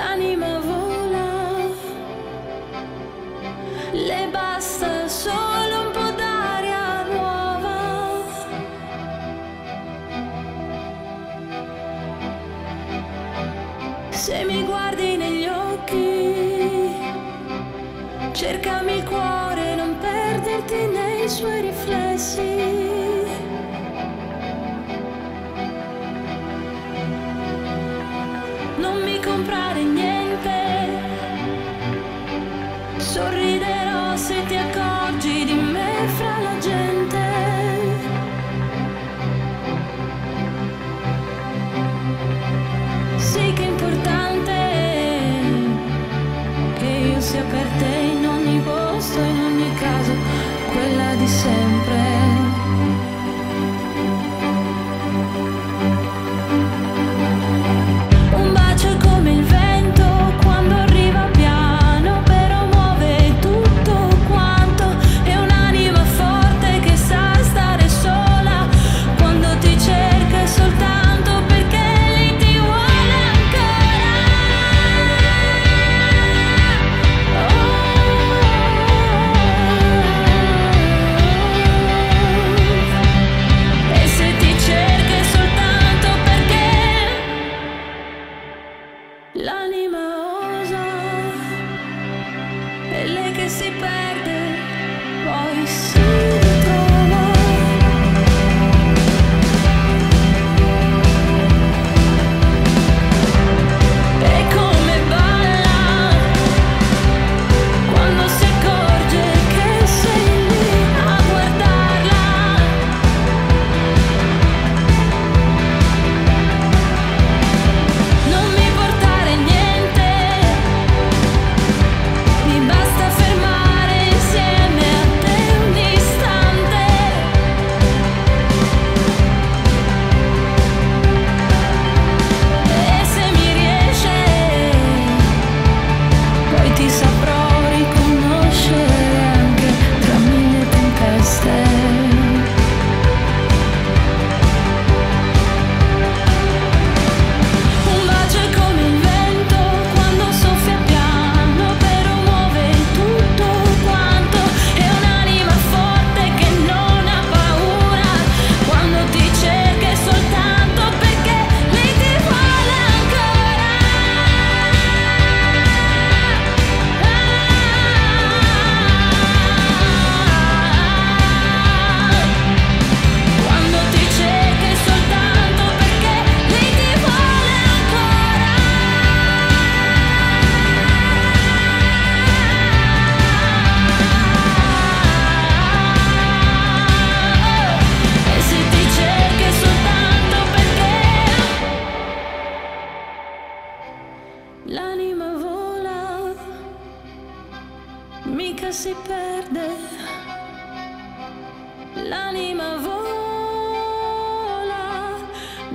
l'anima 0.00 0.59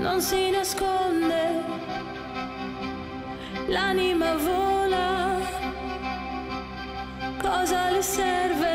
non 0.06 0.22
si 0.22 0.52
nasconde. 0.52 1.64
L'anima 3.68 4.36
vola, 4.36 5.40
cosa 7.42 7.90
le 7.90 8.04
serve? 8.04 8.74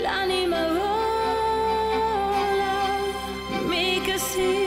L'anima 0.00 0.62
vola, 0.78 0.94
mica 3.68 4.16
si 4.16 4.64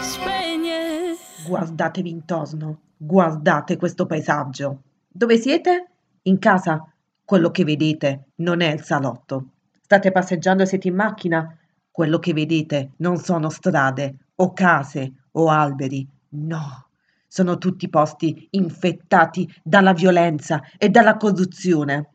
spegne. 0.00 1.16
Guardatevi 1.44 2.08
intorno, 2.08 2.78
guardate 2.96 3.76
questo 3.76 4.06
paesaggio. 4.06 4.82
Dove 5.08 5.38
siete? 5.38 5.88
In 6.22 6.38
casa? 6.38 6.88
Quello 7.24 7.50
che 7.50 7.64
vedete 7.64 8.26
non 8.36 8.60
è 8.60 8.72
il 8.72 8.82
salotto. 8.84 9.48
State 9.80 10.12
passeggiando 10.12 10.62
e 10.62 10.66
siete 10.66 10.86
in 10.86 10.94
macchina? 10.94 11.52
Quello 11.96 12.18
che 12.18 12.34
vedete 12.34 12.90
non 12.96 13.16
sono 13.16 13.48
strade 13.48 14.16
o 14.34 14.52
case 14.52 15.12
o 15.30 15.48
alberi. 15.48 16.06
No, 16.28 16.88
sono 17.26 17.56
tutti 17.56 17.88
posti 17.88 18.48
infettati 18.50 19.50
dalla 19.62 19.94
violenza 19.94 20.60
e 20.76 20.90
dalla 20.90 21.16
corruzione. 21.16 22.10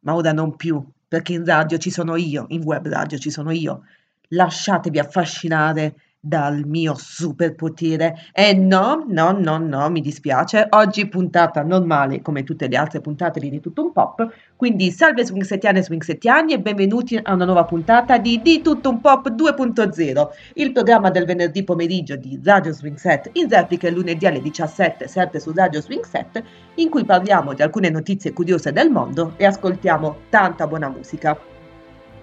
Ma 0.00 0.16
ora 0.16 0.32
non 0.32 0.56
più, 0.56 0.84
perché 1.06 1.34
in 1.34 1.44
radio 1.44 1.78
ci 1.78 1.92
sono 1.92 2.16
io, 2.16 2.46
in 2.48 2.64
web 2.64 2.88
radio 2.88 3.18
ci 3.18 3.30
sono 3.30 3.52
io. 3.52 3.84
Lasciatevi 4.30 4.98
affascinare 4.98 5.94
dal 6.24 6.62
mio 6.64 6.94
superpotere. 6.96 8.14
E 8.32 8.54
no, 8.54 9.04
no, 9.08 9.32
no, 9.32 9.58
no, 9.58 9.90
mi 9.90 10.00
dispiace. 10.00 10.68
Oggi 10.70 11.08
puntata 11.08 11.62
normale, 11.62 12.22
come 12.22 12.44
tutte 12.44 12.68
le 12.68 12.76
altre 12.76 13.00
puntate 13.00 13.40
di 13.40 13.58
Tutto 13.58 13.82
Un 13.82 13.92
Pop. 13.92 14.32
Quindi 14.54 14.92
salve 14.92 15.24
swingsettiane 15.24 15.80
e 15.80 15.82
swingsettiani 15.82 16.52
e 16.52 16.60
benvenuti 16.60 17.18
a 17.20 17.34
una 17.34 17.44
nuova 17.44 17.64
puntata 17.64 18.18
di 18.18 18.40
Di 18.40 18.62
Tutto 18.62 18.90
Un 18.90 19.00
Pop 19.00 19.30
2.0, 19.32 20.28
il 20.54 20.70
programma 20.70 21.10
del 21.10 21.24
venerdì 21.24 21.64
pomeriggio 21.64 22.14
di 22.14 22.38
Radio 22.44 22.72
Swing 22.72 22.96
Set 22.96 23.30
in 23.32 23.48
replica 23.48 23.90
lunedì 23.90 24.24
alle 24.24 24.40
17, 24.40 25.08
sempre 25.08 25.40
su 25.40 25.52
Radio 25.52 25.80
Swing 25.80 26.04
Set, 26.04 26.40
in 26.76 26.88
cui 26.88 27.04
parliamo 27.04 27.52
di 27.52 27.62
alcune 27.62 27.90
notizie 27.90 28.32
curiose 28.32 28.70
del 28.70 28.90
mondo 28.90 29.32
e 29.38 29.44
ascoltiamo 29.44 30.18
tanta 30.28 30.68
buona 30.68 30.88
musica. 30.88 31.36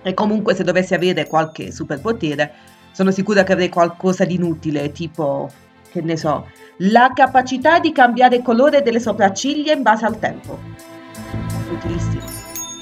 E 0.01 0.13
comunque 0.13 0.55
se 0.55 0.63
dovessi 0.63 0.93
avere 0.93 1.27
qualche 1.27 1.73
superpotere, 1.73 2.77
sono 2.99 3.11
sicura 3.11 3.43
che 3.43 3.53
avrei 3.53 3.69
qualcosa 3.69 4.25
di 4.25 4.35
inutile, 4.35 4.91
tipo, 4.91 5.49
che 5.89 6.01
ne 6.01 6.17
so, 6.17 6.47
la 6.79 7.11
capacità 7.13 7.79
di 7.79 7.93
cambiare 7.93 8.41
colore 8.41 8.81
delle 8.81 8.99
sopracciglia 8.99 9.71
in 9.71 9.83
base 9.83 10.05
al 10.05 10.19
tempo. 10.19 10.59
Utilissimo. 11.71 12.21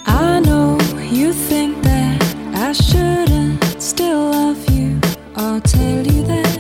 I 0.08 0.42
know 0.42 0.75
you 1.12 1.31
think 1.31 1.80
that 1.84 2.24
I 2.56 2.74
shouldn't 2.74 3.64
still 3.78 4.31
love 4.31 4.58
you, 4.72 4.98
I'll 5.36 5.62
tell 5.62 6.04
you 6.04 6.24
that. 6.24 6.58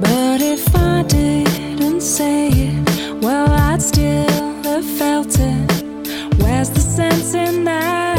But 0.00 0.40
if 0.40 0.66
I 0.74 1.04
didn't 1.06 2.00
say 2.00 2.48
it, 2.48 3.22
well, 3.22 3.48
I'd 3.52 3.80
still 3.80 4.26
have 4.64 4.84
felt 4.98 5.38
it. 5.38 5.84
Where's 6.42 6.70
the 6.70 6.80
sense 6.80 7.34
in 7.34 7.62
that? 7.66 8.13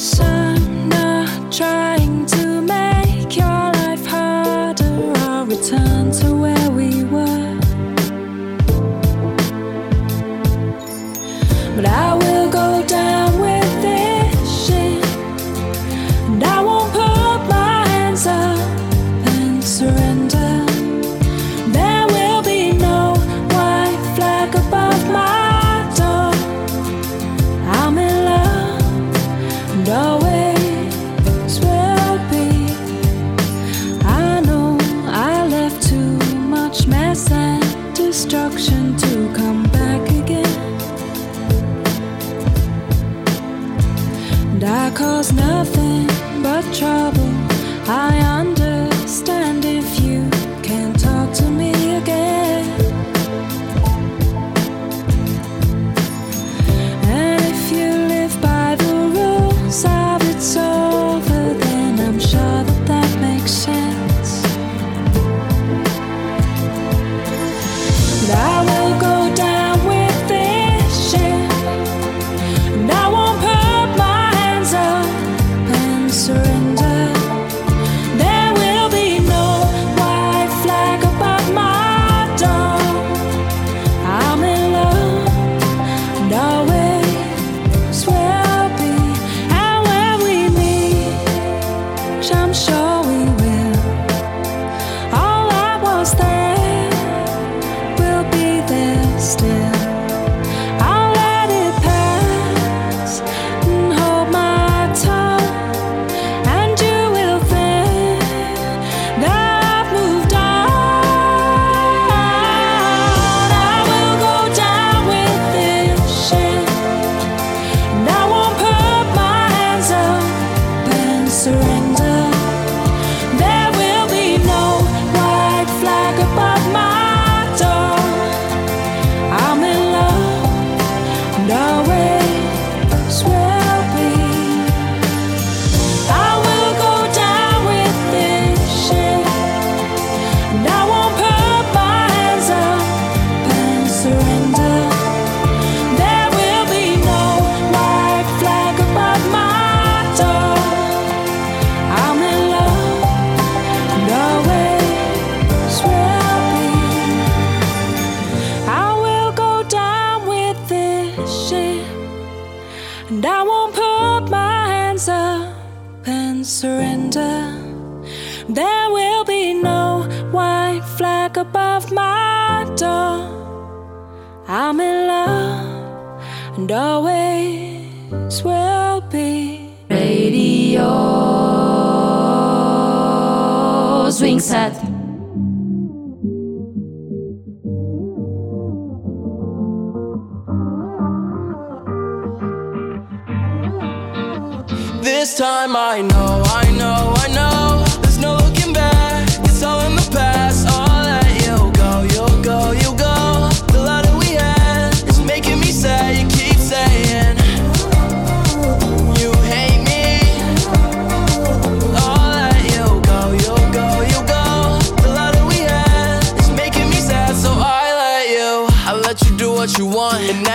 sun. 0.00 0.59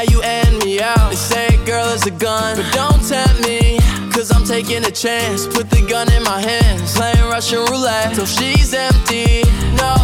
You 0.09 0.21
end 0.21 0.63
me 0.63 0.81
out. 0.81 1.09
They 1.09 1.15
say 1.15 1.65
girl 1.65 1.87
is 1.89 2.05
a 2.05 2.11
gun, 2.11 2.57
but 2.57 2.71
don't 2.73 3.01
tempt 3.07 3.47
me. 3.47 3.79
Cause 4.11 4.31
I'm 4.31 4.45
taking 4.45 4.83
a 4.85 4.91
chance. 4.91 5.45
Put 5.47 5.69
the 5.69 5.85
gun 5.89 6.11
in 6.13 6.23
my 6.23 6.39
hands. 6.39 6.95
Playing 6.95 7.25
Russian 7.29 7.59
roulette 7.71 8.15
till 8.15 8.25
she's 8.25 8.73
empty. 8.73 9.43
No, 9.75 9.95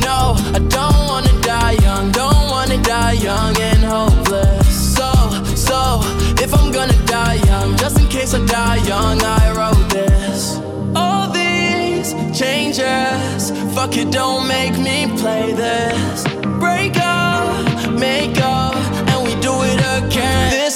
no, 0.00 0.34
I 0.56 0.60
don't 0.68 1.00
wanna 1.10 1.34
die 1.42 1.76
young. 1.82 2.10
Don't 2.12 2.48
wanna 2.50 2.82
die 2.82 3.12
young 3.12 3.54
and 3.60 3.84
hopeless. 3.84 4.96
So, 4.96 5.10
so, 5.54 6.00
if 6.42 6.54
I'm 6.54 6.72
gonna 6.72 7.00
die 7.06 7.40
young, 7.46 7.76
just 7.76 7.98
in 8.00 8.08
case 8.08 8.34
I 8.34 8.44
die 8.46 8.76
young, 8.86 9.20
I 9.22 9.52
wrote 9.56 9.88
this. 9.90 10.58
All 10.96 11.28
these 11.30 12.14
changes, 12.38 13.50
fuck 13.74 13.96
it, 13.96 14.10
don't 14.10 14.48
make 14.48 14.78
me 14.78 15.06
play 15.18 15.52
this. 15.52 16.24
Break 16.58 16.96
up, 16.98 17.92
make 17.92 18.38
up, 18.40 18.77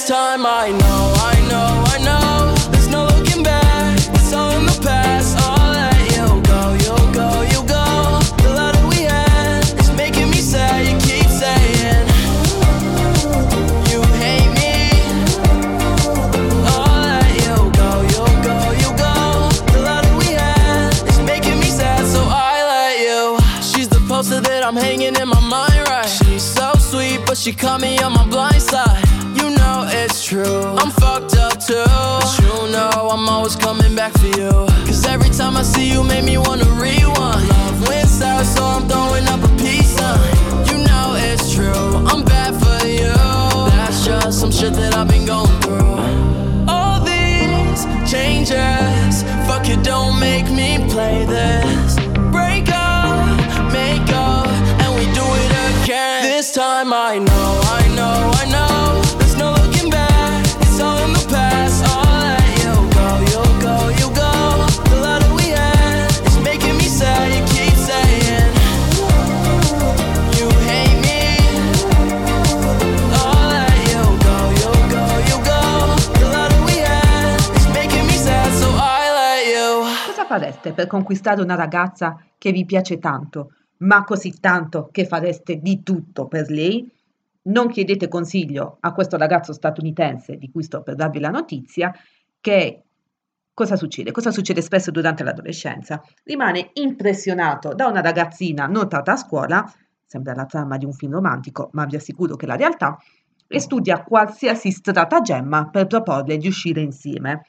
This 0.03 0.09
time 0.09 0.45
I 0.45 0.69
know, 0.69 1.13
I 1.15 1.39
know, 1.47 1.83
I 1.87 1.97
know. 2.03 2.53
There's 2.71 2.89
no 2.89 3.05
looking 3.05 3.41
back, 3.41 3.97
it's 4.13 4.33
all 4.33 4.51
in 4.51 4.65
the 4.65 4.77
past. 4.83 5.37
I'll 5.39 5.71
let 5.71 5.95
you 6.11 6.41
go, 6.43 6.75
you'll 6.83 7.11
go, 7.13 7.41
you 7.47 7.63
go. 7.65 8.19
The 8.43 8.49
love 8.53 8.75
that 8.75 8.85
we 8.89 9.03
had 9.03 9.63
is 9.79 9.89
making 9.95 10.29
me 10.29 10.41
sad. 10.41 10.83
You 10.83 10.97
keep 11.07 11.29
saying 11.31 12.03
you 13.87 14.03
hate 14.19 14.51
me. 14.59 14.75
I'll 16.67 16.99
let 17.07 17.31
you 17.39 17.55
go, 17.71 18.03
you'll 18.11 18.37
go, 18.43 18.57
you 18.83 18.91
go. 18.99 19.47
The 19.71 19.79
love 19.87 20.03
that 20.03 20.15
we 20.19 20.35
had 20.35 20.91
is 21.07 21.19
making 21.21 21.57
me 21.61 21.69
sad, 21.69 22.05
so 22.05 22.19
I 22.27 22.59
let 22.75 22.99
you. 23.07 23.39
She's 23.63 23.87
the 23.87 24.03
poster 24.09 24.41
that 24.41 24.65
I'm 24.65 24.75
hanging 24.75 25.15
in 25.15 25.27
my 25.29 25.39
mind, 25.39 25.87
right? 25.87 26.05
She's 26.05 26.43
so 26.43 26.73
sweet, 26.77 27.21
but 27.25 27.37
she 27.37 27.53
caught 27.53 27.79
me 27.79 27.99
on 27.99 28.11
my 28.11 28.22
true. 30.33 30.63
I'm 30.81 30.89
fucked 30.89 31.35
up 31.35 31.59
too. 31.59 31.85
But 31.85 32.39
you 32.41 32.71
know 32.71 33.09
I'm 33.13 33.29
always 33.29 33.55
coming 33.55 33.95
back 33.95 34.13
for 34.17 34.31
you. 34.39 34.51
Cause 34.87 35.05
every 35.05 35.29
time 35.29 35.55
I 35.55 35.63
see 35.63 35.87
you, 35.91 36.01
make 36.03 36.25
me 36.25 36.37
wanna 36.37 36.69
rewind. 36.85 37.47
Love 37.49 37.87
went 37.87 38.09
south, 38.09 38.47
so 38.47 38.63
I'm 38.63 38.87
throwing 38.89 39.27
up 39.33 39.41
a 39.43 39.51
peace 39.61 39.91
sign. 39.97 40.19
You 40.69 40.77
know 40.87 41.05
it's 41.27 41.53
true. 41.53 41.87
I'm 42.11 42.23
bad 42.25 42.51
for 42.61 42.79
you. 42.87 43.13
That's 43.77 44.05
just 44.05 44.39
some 44.39 44.51
shit 44.51 44.73
that 44.73 44.95
I've 44.95 45.07
been 45.07 45.25
going 45.25 45.55
through. 45.61 45.93
All 46.67 46.99
these 46.99 47.85
changes, 48.11 49.21
fuck 49.47 49.69
it, 49.69 49.83
don't 49.83 50.19
make 50.19 50.49
me 50.49 50.69
play 50.89 51.25
this. 51.25 51.95
Break 52.37 52.69
up, 52.69 53.71
make 53.71 54.09
up, 54.09 54.47
and 54.81 54.89
we 54.97 55.05
do 55.19 55.25
it 55.43 55.51
again. 55.83 56.23
This 56.23 56.51
time 56.53 56.91
I 56.91 57.19
know, 57.19 57.72
Cosa 80.23 80.39
fareste 80.39 80.71
per 80.71 80.87
conquistare 80.87 81.41
una 81.41 81.55
ragazza 81.55 82.17
che 82.37 82.53
vi 82.53 82.63
piace 82.63 82.97
tanto, 82.97 83.55
ma 83.79 84.05
così 84.05 84.39
tanto 84.39 84.87
che 84.89 85.05
fareste 85.05 85.59
di 85.59 85.83
tutto 85.83 86.27
per 86.27 86.49
lei? 86.49 86.89
Non 87.43 87.67
chiedete 87.67 88.07
consiglio 88.07 88.77
a 88.79 88.93
questo 88.93 89.17
ragazzo 89.17 89.51
statunitense 89.51 90.37
di 90.37 90.49
cui 90.49 90.63
sto 90.63 90.81
per 90.81 90.95
darvi 90.95 91.19
la 91.19 91.29
notizia, 91.29 91.93
che 92.39 92.83
cosa 93.53 93.75
succede? 93.75 94.11
Cosa 94.11 94.31
succede 94.31 94.61
spesso 94.61 94.91
durante 94.91 95.25
l'adolescenza? 95.25 96.01
Rimane 96.23 96.69
impressionato 96.75 97.73
da 97.73 97.87
una 97.87 97.99
ragazzina 97.99 98.65
notata 98.65 99.11
a 99.11 99.17
scuola, 99.17 99.73
sembra 100.05 100.33
la 100.33 100.45
trama 100.45 100.77
di 100.77 100.85
un 100.85 100.93
film 100.93 101.11
romantico, 101.11 101.67
ma 101.73 101.83
vi 101.83 101.97
assicuro 101.97 102.37
che 102.37 102.45
è 102.45 102.47
la 102.47 102.55
realtà, 102.55 102.97
e 103.45 103.59
studia 103.59 104.01
qualsiasi 104.03 104.71
stratagemma 104.71 105.69
per 105.69 105.87
proporle 105.87 106.37
di 106.37 106.47
uscire 106.47 106.79
insieme. 106.79 107.43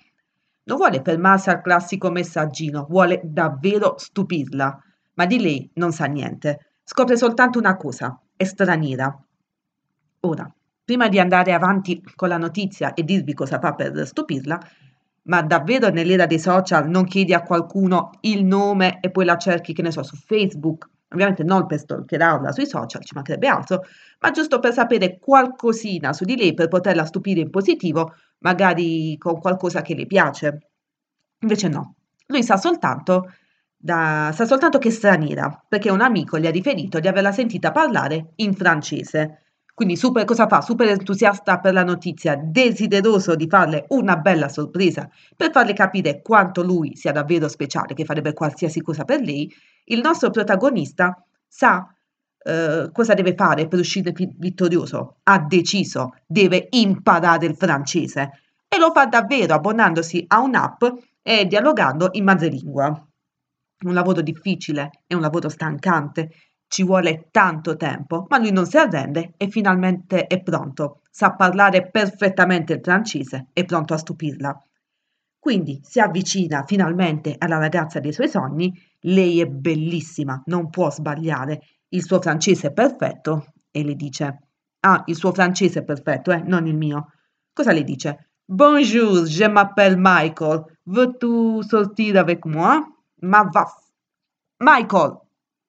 Non 0.67 0.79
vuole 0.79 1.03
fermarsi 1.05 1.51
al 1.51 1.61
classico 1.61 2.11
messaggino, 2.11 2.87
vuole 2.89 3.21
davvero 3.23 3.99
stupirla, 3.99 4.79
ma 5.15 5.27
di 5.27 5.39
lei 5.39 5.71
non 5.75 5.93
sa 5.93 6.07
niente. 6.07 6.79
Scopre 6.83 7.17
soltanto 7.17 7.59
una 7.59 7.77
cosa, 7.77 8.19
è 8.35 8.45
straniera. 8.45 9.15
Ora, 10.21 10.51
prima 10.83 11.09
di 11.09 11.21
andare 11.21 11.53
avanti 11.53 12.03
con 12.15 12.29
la 12.29 12.39
notizia 12.39 12.95
e 12.95 13.05
dirvi 13.05 13.35
cosa 13.35 13.59
fa 13.59 13.75
per 13.75 14.07
stupirla, 14.07 14.59
ma 15.25 15.43
davvero 15.43 15.89
nell'era 15.91 16.27
dei 16.27 16.39
social 16.39 16.89
non 16.89 17.05
chiedi 17.05 17.35
a 17.35 17.43
qualcuno 17.43 18.11
il 18.23 18.45
nome 18.45 19.01
e 19.01 19.11
poi 19.11 19.27
la 19.27 19.37
cerchi, 19.37 19.75
che 19.75 19.83
ne 19.83 19.91
so, 19.91 20.03
su 20.03 20.17
Facebook? 20.17 20.89
Ovviamente 21.15 21.45
non 21.45 21.67
per 21.67 21.79
stalkerarla 21.79 22.53
sui 22.53 22.67
social, 22.67 23.03
ci 23.05 23.15
mancherebbe 23.15 23.47
altro, 23.47 23.83
ma 24.21 24.31
giusto 24.31 24.59
per 24.59 24.73
sapere 24.73 25.19
qualcosina 25.19 26.13
su 26.13 26.25
di 26.25 26.37
lei, 26.37 26.55
per 26.55 26.69
poterla 26.69 27.05
stupire 27.05 27.41
in 27.41 27.51
positivo, 27.51 28.15
magari 28.39 29.17
con 29.17 29.41
qualcosa 29.41 29.81
che 29.81 29.95
le 29.95 30.07
piace. 30.07 30.59
Invece 31.41 31.69
no, 31.69 31.95
lui 32.27 32.43
sa 32.43 32.57
soltanto, 32.57 33.31
da, 33.77 34.31
sa 34.35 34.45
soltanto 34.45 34.79
che 34.79 34.89
è 34.89 34.91
straniera, 34.91 35.65
perché 35.69 35.91
un 35.91 36.01
amico 36.01 36.39
gli 36.39 36.47
ha 36.47 36.51
riferito 36.51 36.99
di 36.99 37.09
averla 37.09 37.33
sentita 37.33 37.71
parlare 37.71 38.33
in 38.37 38.55
francese. 38.55 39.39
Quindi 39.75 39.97
super, 39.97 40.25
cosa 40.25 40.47
fa? 40.47 40.61
Super 40.61 40.89
entusiasta 40.89 41.59
per 41.59 41.73
la 41.73 41.83
notizia, 41.83 42.37
desideroso 42.37 43.35
di 43.35 43.49
farle 43.49 43.87
una 43.89 44.17
bella 44.17 44.49
sorpresa, 44.49 45.09
per 45.37 45.51
farle 45.51 45.73
capire 45.73 46.23
quanto 46.23 46.63
lui 46.63 46.95
sia 46.97 47.13
davvero 47.13 47.49
speciale, 47.49 47.93
che 47.93 48.05
farebbe 48.05 48.33
qualsiasi 48.33 48.81
cosa 48.81 49.05
per 49.05 49.21
lei, 49.21 49.53
il 49.85 50.01
nostro 50.01 50.31
protagonista 50.31 51.23
sa 51.47 51.89
eh, 52.47 52.91
cosa 52.93 53.15
deve 53.15 53.35
fare 53.35 53.67
per 53.69 53.79
uscire 53.79 54.13
vittorioso. 54.13 55.17
Ha 55.23 55.39
deciso, 55.39 56.15
deve 56.27 56.69
imparare 56.71 57.47
il 57.47 57.57
francese 57.57 58.31
e 58.69 58.79
lo 58.79 58.93
fa 58.93 59.07
davvero 59.07 59.55
abbonandosi 59.55 60.25
a 60.29 60.41
un'app 60.41 60.85
e 61.23 61.47
dialogando 61.47 62.11
in 62.13 62.25
madrelingua. 62.25 63.09
Un 63.85 63.93
lavoro 63.93 64.21
difficile, 64.21 64.91
è 65.07 65.15
un 65.15 65.21
lavoro 65.21 65.49
stancante, 65.49 66.31
ci 66.69 66.83
vuole 66.83 67.29
tanto 67.31 67.77
tempo, 67.77 68.27
ma 68.29 68.39
lui 68.39 68.53
non 68.53 68.67
si 68.67 68.77
arrende 68.77 69.35
e 69.37 69.49
finalmente 69.49 70.27
è 70.27 70.43
pronto. 70.43 71.01
Sa 71.11 71.33
parlare 71.33 71.89
perfettamente 71.91 72.75
il 72.75 72.81
francese, 72.83 73.49
è 73.53 73.65
pronto 73.65 73.95
a 73.95 73.99
stupirla. 73.99 74.63
Quindi 75.45 75.79
si 75.85 76.01
avvicina 76.01 76.65
finalmente 76.67 77.35
alla 77.37 77.59
ragazza 77.59 78.01
dei 78.01 78.15
suoi 78.15 78.31
sogni, 78.31 78.73
lei 79.01 79.43
è 79.43 79.47
bellissima, 79.47 80.43
non 80.47 80.71
può 80.71 80.91
sbagliare, 80.91 81.61
il 81.89 82.03
suo 82.03 82.19
francese 82.19 82.69
è 82.69 82.73
perfetto 82.73 83.53
e 83.71 83.85
le 83.85 83.95
dice, 83.95 84.39
ah, 84.81 85.03
il 85.05 85.15
suo 85.15 85.35
francese 85.35 85.81
è 85.81 85.85
perfetto, 85.85 86.33
eh, 86.33 86.41
non 86.47 86.67
il 86.67 86.75
mio. 86.75 87.13
Cosa 87.53 87.73
le 87.73 87.85
dice? 87.85 88.31
Bonjour, 88.43 89.27
je 89.27 89.47
m'appelle 89.47 89.97
Michael, 89.99 90.65
veux-tu 90.85 91.61
sortir 91.61 92.17
avec 92.17 92.47
moi? 92.47 92.81
Ma 93.17 93.43
va... 93.43 93.71
Michael, 94.61 95.21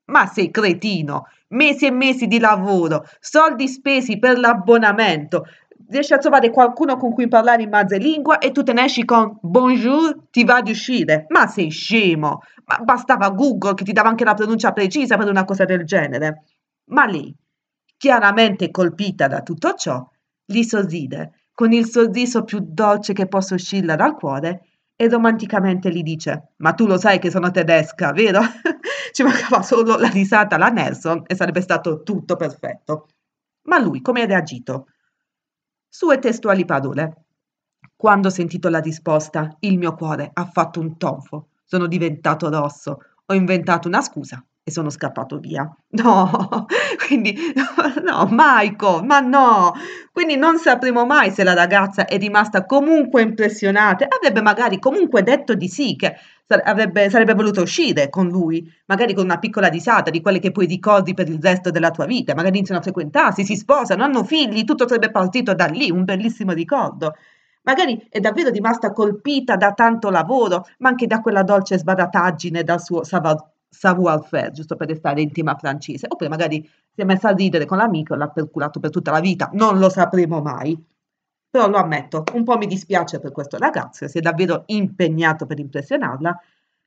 ma 0.05 0.25
sei 0.27 0.51
cretino! 0.51 1.25
Mesi 1.49 1.85
e 1.85 1.91
mesi 1.91 2.27
di 2.27 2.39
lavoro, 2.39 3.05
soldi 3.19 3.67
spesi 3.67 4.19
per 4.19 4.39
l'abbonamento. 4.39 5.43
Riesci 5.87 6.13
a 6.13 6.17
trovare 6.17 6.49
qualcuno 6.49 6.97
con 6.97 7.13
cui 7.13 7.27
parlare 7.27 7.61
in 7.61 7.69
madrelingua 7.69 8.39
e 8.39 8.51
tu 8.51 8.63
te 8.63 8.73
ne 8.73 8.85
esci 8.85 9.05
con 9.05 9.37
bonjour, 9.41 10.27
ti 10.31 10.43
va 10.43 10.61
di 10.61 10.71
uscire. 10.71 11.25
Ma 11.29 11.47
sei 11.47 11.69
scemo! 11.69 12.41
Ma 12.65 12.77
bastava 12.77 13.29
Google 13.29 13.75
che 13.75 13.83
ti 13.83 13.91
dava 13.91 14.09
anche 14.09 14.23
la 14.23 14.33
pronuncia 14.33 14.71
precisa 14.71 15.17
per 15.17 15.29
una 15.29 15.45
cosa 15.45 15.65
del 15.65 15.83
genere. 15.83 16.45
Ma 16.85 17.05
lei, 17.05 17.33
chiaramente 17.97 18.71
colpita 18.71 19.27
da 19.27 19.41
tutto 19.41 19.73
ciò, 19.73 20.07
gli 20.43 20.63
sorride 20.63 21.49
con 21.53 21.71
il 21.71 21.85
sorriso 21.87 22.43
più 22.43 22.59
dolce 22.61 23.13
che 23.13 23.27
possa 23.27 23.53
uscirla 23.53 23.95
dal 23.95 24.15
cuore 24.15 24.61
e 24.95 25.07
romanticamente 25.07 25.91
gli 25.91 26.01
dice: 26.01 26.53
Ma 26.57 26.73
tu 26.73 26.87
lo 26.87 26.97
sai 26.97 27.19
che 27.19 27.29
sono 27.29 27.51
tedesca, 27.51 28.11
vero? 28.11 28.41
Ci 29.11 29.21
mancava 29.21 29.61
solo 29.61 29.97
la 29.97 30.09
risata 30.09 30.55
alla 30.55 30.69
Nelson 30.69 31.23
e 31.27 31.35
sarebbe 31.35 31.61
stato 31.61 32.01
tutto 32.01 32.35
perfetto. 32.35 33.07
Ma 33.67 33.79
lui 33.79 34.01
come 34.01 34.23
ha 34.23 34.25
reagito? 34.25 34.87
Sue 35.97 36.19
testuali 36.19 36.65
parole. 36.65 37.27
Quando 37.95 38.27
ho 38.27 38.29
sentito 38.29 38.67
la 38.67 38.81
risposta, 38.81 39.55
il 39.59 39.77
mio 39.77 39.95
cuore 39.95 40.29
ha 40.33 40.43
fatto 40.43 40.81
un 40.81 40.97
tonfo. 40.97 41.51
Sono 41.63 41.87
diventato 41.87 42.49
rosso. 42.49 42.97
Ho 43.27 43.33
inventato 43.33 43.87
una 43.87 44.01
scusa 44.01 44.45
e 44.67 44.71
sono 44.71 44.89
scappato 44.89 45.37
via. 45.37 45.63
No, 45.95 46.65
quindi 47.07 47.37
no, 48.03 48.27
Michael, 48.29 49.05
ma 49.05 49.19
no. 49.19 49.73
Quindi 50.11 50.35
non 50.35 50.57
sapremo 50.57 51.05
mai 51.05 51.31
se 51.31 51.43
la 51.43 51.53
ragazza 51.53 52.05
è 52.05 52.17
rimasta 52.17 52.65
comunque 52.65 53.21
impressionata. 53.21 54.07
Avrebbe 54.09 54.41
magari 54.41 54.79
comunque 54.79 55.23
detto 55.23 55.53
di 55.53 55.67
sì, 55.69 55.95
che 55.95 56.15
avrebbe, 56.63 57.09
sarebbe 57.09 57.33
voluto 57.33 57.61
uscire 57.61 58.09
con 58.09 58.27
lui, 58.27 58.67
magari 58.87 59.13
con 59.13 59.23
una 59.23 59.37
piccola 59.37 59.67
risata 59.67 60.09
di 60.09 60.19
quelle 60.19 60.39
che 60.39 60.51
poi 60.51 60.65
ricordi 60.65 61.13
per 61.13 61.29
il 61.29 61.39
resto 61.41 61.69
della 61.69 61.91
tua 61.91 62.05
vita. 62.05 62.33
Magari 62.33 62.57
iniziano 62.57 62.81
a 62.81 62.83
frequentarsi, 62.83 63.45
si 63.45 63.55
sposano, 63.55 64.03
hanno 64.03 64.23
figli, 64.23 64.63
tutto 64.65 64.87
sarebbe 64.87 65.11
partito 65.11 65.53
da 65.53 65.65
lì, 65.67 65.91
un 65.91 66.03
bellissimo 66.03 66.51
ricordo. 66.51 67.13
Magari 67.61 68.05
è 68.09 68.19
davvero 68.19 68.49
rimasta 68.49 68.91
colpita 68.91 69.55
da 69.55 69.71
tanto 69.73 70.09
lavoro, 70.09 70.65
ma 70.79 70.89
anche 70.89 71.07
da 71.07 71.21
quella 71.21 71.43
dolce 71.43 71.77
sbadataggine 71.77 72.63
dal 72.63 72.81
suo 72.81 73.03
savoir 73.75 74.19
savoir-faire, 74.19 74.51
giusto 74.51 74.75
per 74.75 74.87
restare 74.87 75.21
in 75.21 75.31
tema 75.31 75.55
francese, 75.55 76.07
oppure 76.09 76.29
magari 76.29 76.61
si 76.63 77.01
è 77.01 77.03
messa 77.03 77.29
a 77.29 77.33
ridere 77.33 77.65
con 77.65 77.77
l'amico 77.77 78.13
e 78.13 78.17
l'ha 78.17 78.29
perculato 78.29 78.79
per 78.79 78.89
tutta 78.89 79.11
la 79.11 79.19
vita, 79.19 79.49
non 79.53 79.77
lo 79.77 79.89
sapremo 79.89 80.41
mai. 80.41 80.81
Però 81.49 81.67
lo 81.69 81.77
ammetto, 81.77 82.23
un 82.33 82.43
po' 82.43 82.57
mi 82.57 82.67
dispiace 82.67 83.19
per 83.19 83.31
questo 83.31 83.57
ragazzo, 83.57 84.07
si 84.07 84.17
è 84.17 84.21
davvero 84.21 84.63
impegnato 84.67 85.45
per 85.45 85.59
impressionarla, 85.59 86.37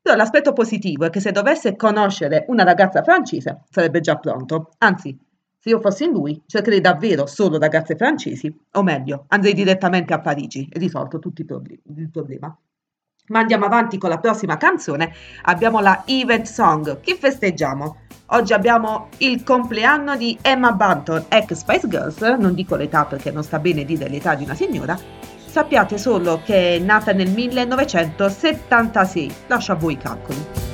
però 0.00 0.14
l'aspetto 0.14 0.52
positivo 0.52 1.04
è 1.04 1.11
che 1.11 1.21
se 1.21 1.33
dovesse 1.33 1.76
conoscere 1.76 2.45
una 2.49 2.64
ragazza 2.64 3.02
francese 3.02 3.64
sarebbe 3.71 4.00
già 4.00 4.16
pronto, 4.16 4.71
anzi, 4.78 5.16
se 5.61 5.71
io 5.71 5.80
fossi 5.80 6.04
in 6.04 6.12
lui, 6.12 6.42
cercherei 6.47 6.80
davvero 6.80 7.26
solo 7.26 7.59
ragazze 7.59 7.97
francesi, 7.97 8.54
o 8.73 8.83
meglio, 8.83 9.25
andrei 9.28 9.54
direttamente 9.54 10.14
a 10.14 10.21
Parigi 10.21 10.68
e 10.71 10.78
risolto 10.78 11.18
tutto 11.18 11.40
il 11.42 12.11
problema. 12.11 12.57
Ma 13.28 13.40
andiamo 13.40 13.66
avanti 13.66 13.99
con 13.99 14.11
la 14.11 14.18
prossima 14.18 14.56
canzone. 14.56 15.12
Abbiamo 15.42 15.80
la 15.80 16.02
Event 16.06 16.47
Song. 16.47 17.00
Chi 17.00 17.14
festeggiamo? 17.14 17.97
Oggi 18.32 18.52
abbiamo 18.52 19.08
il 19.18 19.42
compleanno 19.42 20.14
di 20.16 20.37
Emma 20.42 20.73
Bunton, 20.73 21.26
ex 21.28 21.54
Spice 21.54 21.88
Girls. 21.88 22.20
Non 22.20 22.54
dico 22.54 22.76
l'età 22.76 23.04
perché 23.04 23.30
non 23.30 23.42
sta 23.42 23.58
bene 23.58 23.85
dire 23.85 24.08
l'età 24.08 24.35
di 24.35 24.44
una 24.44 24.54
signora. 24.54 24.99
Sappiate 25.47 25.97
solo 25.97 26.42
che 26.44 26.76
è 26.76 26.78
nata 26.78 27.12
nel 27.12 27.30
1976. 27.30 29.35
Lascio 29.47 29.73
a 29.73 29.76
voi 29.76 29.94
i 29.94 29.99
calcoli. 29.99 30.67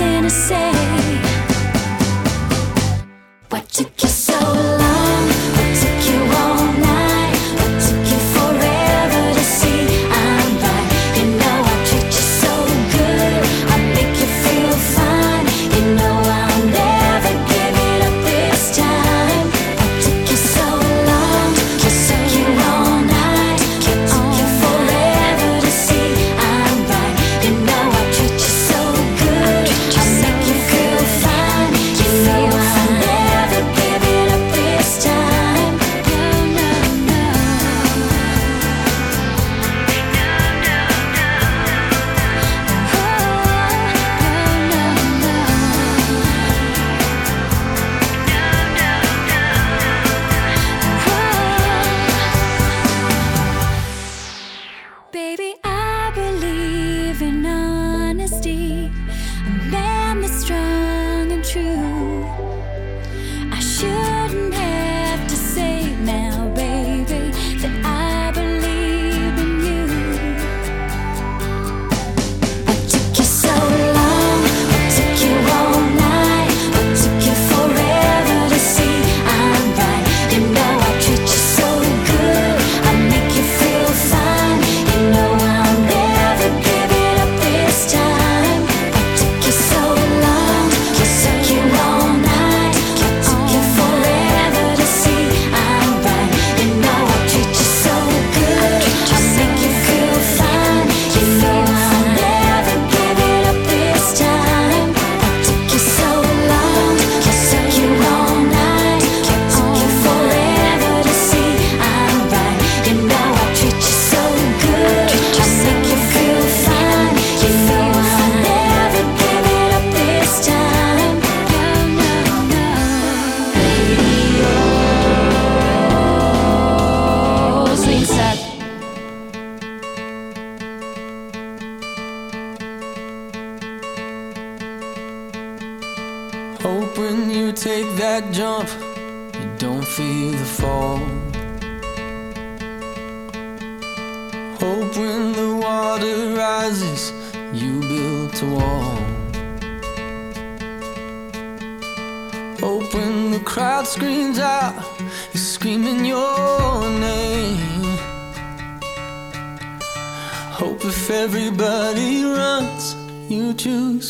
innocent 0.00 0.77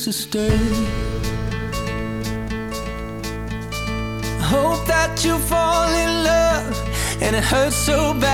to 0.08 0.12
stay. 0.12 0.58
I 4.38 4.46
hope 4.54 4.86
that 4.86 5.22
you 5.22 5.36
fall 5.38 5.88
in 6.04 6.10
love, 6.24 6.74
and 7.20 7.36
it 7.36 7.44
hurts 7.44 7.76
so 7.76 8.14
bad. 8.14 8.27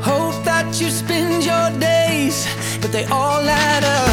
Hope 0.00 0.44
that 0.44 0.80
you 0.80 0.90
spend 0.90 1.44
your 1.44 1.70
days, 1.80 2.46
but 2.80 2.92
they 2.92 3.04
all 3.06 3.40
add 3.40 3.82
up. 3.82 4.05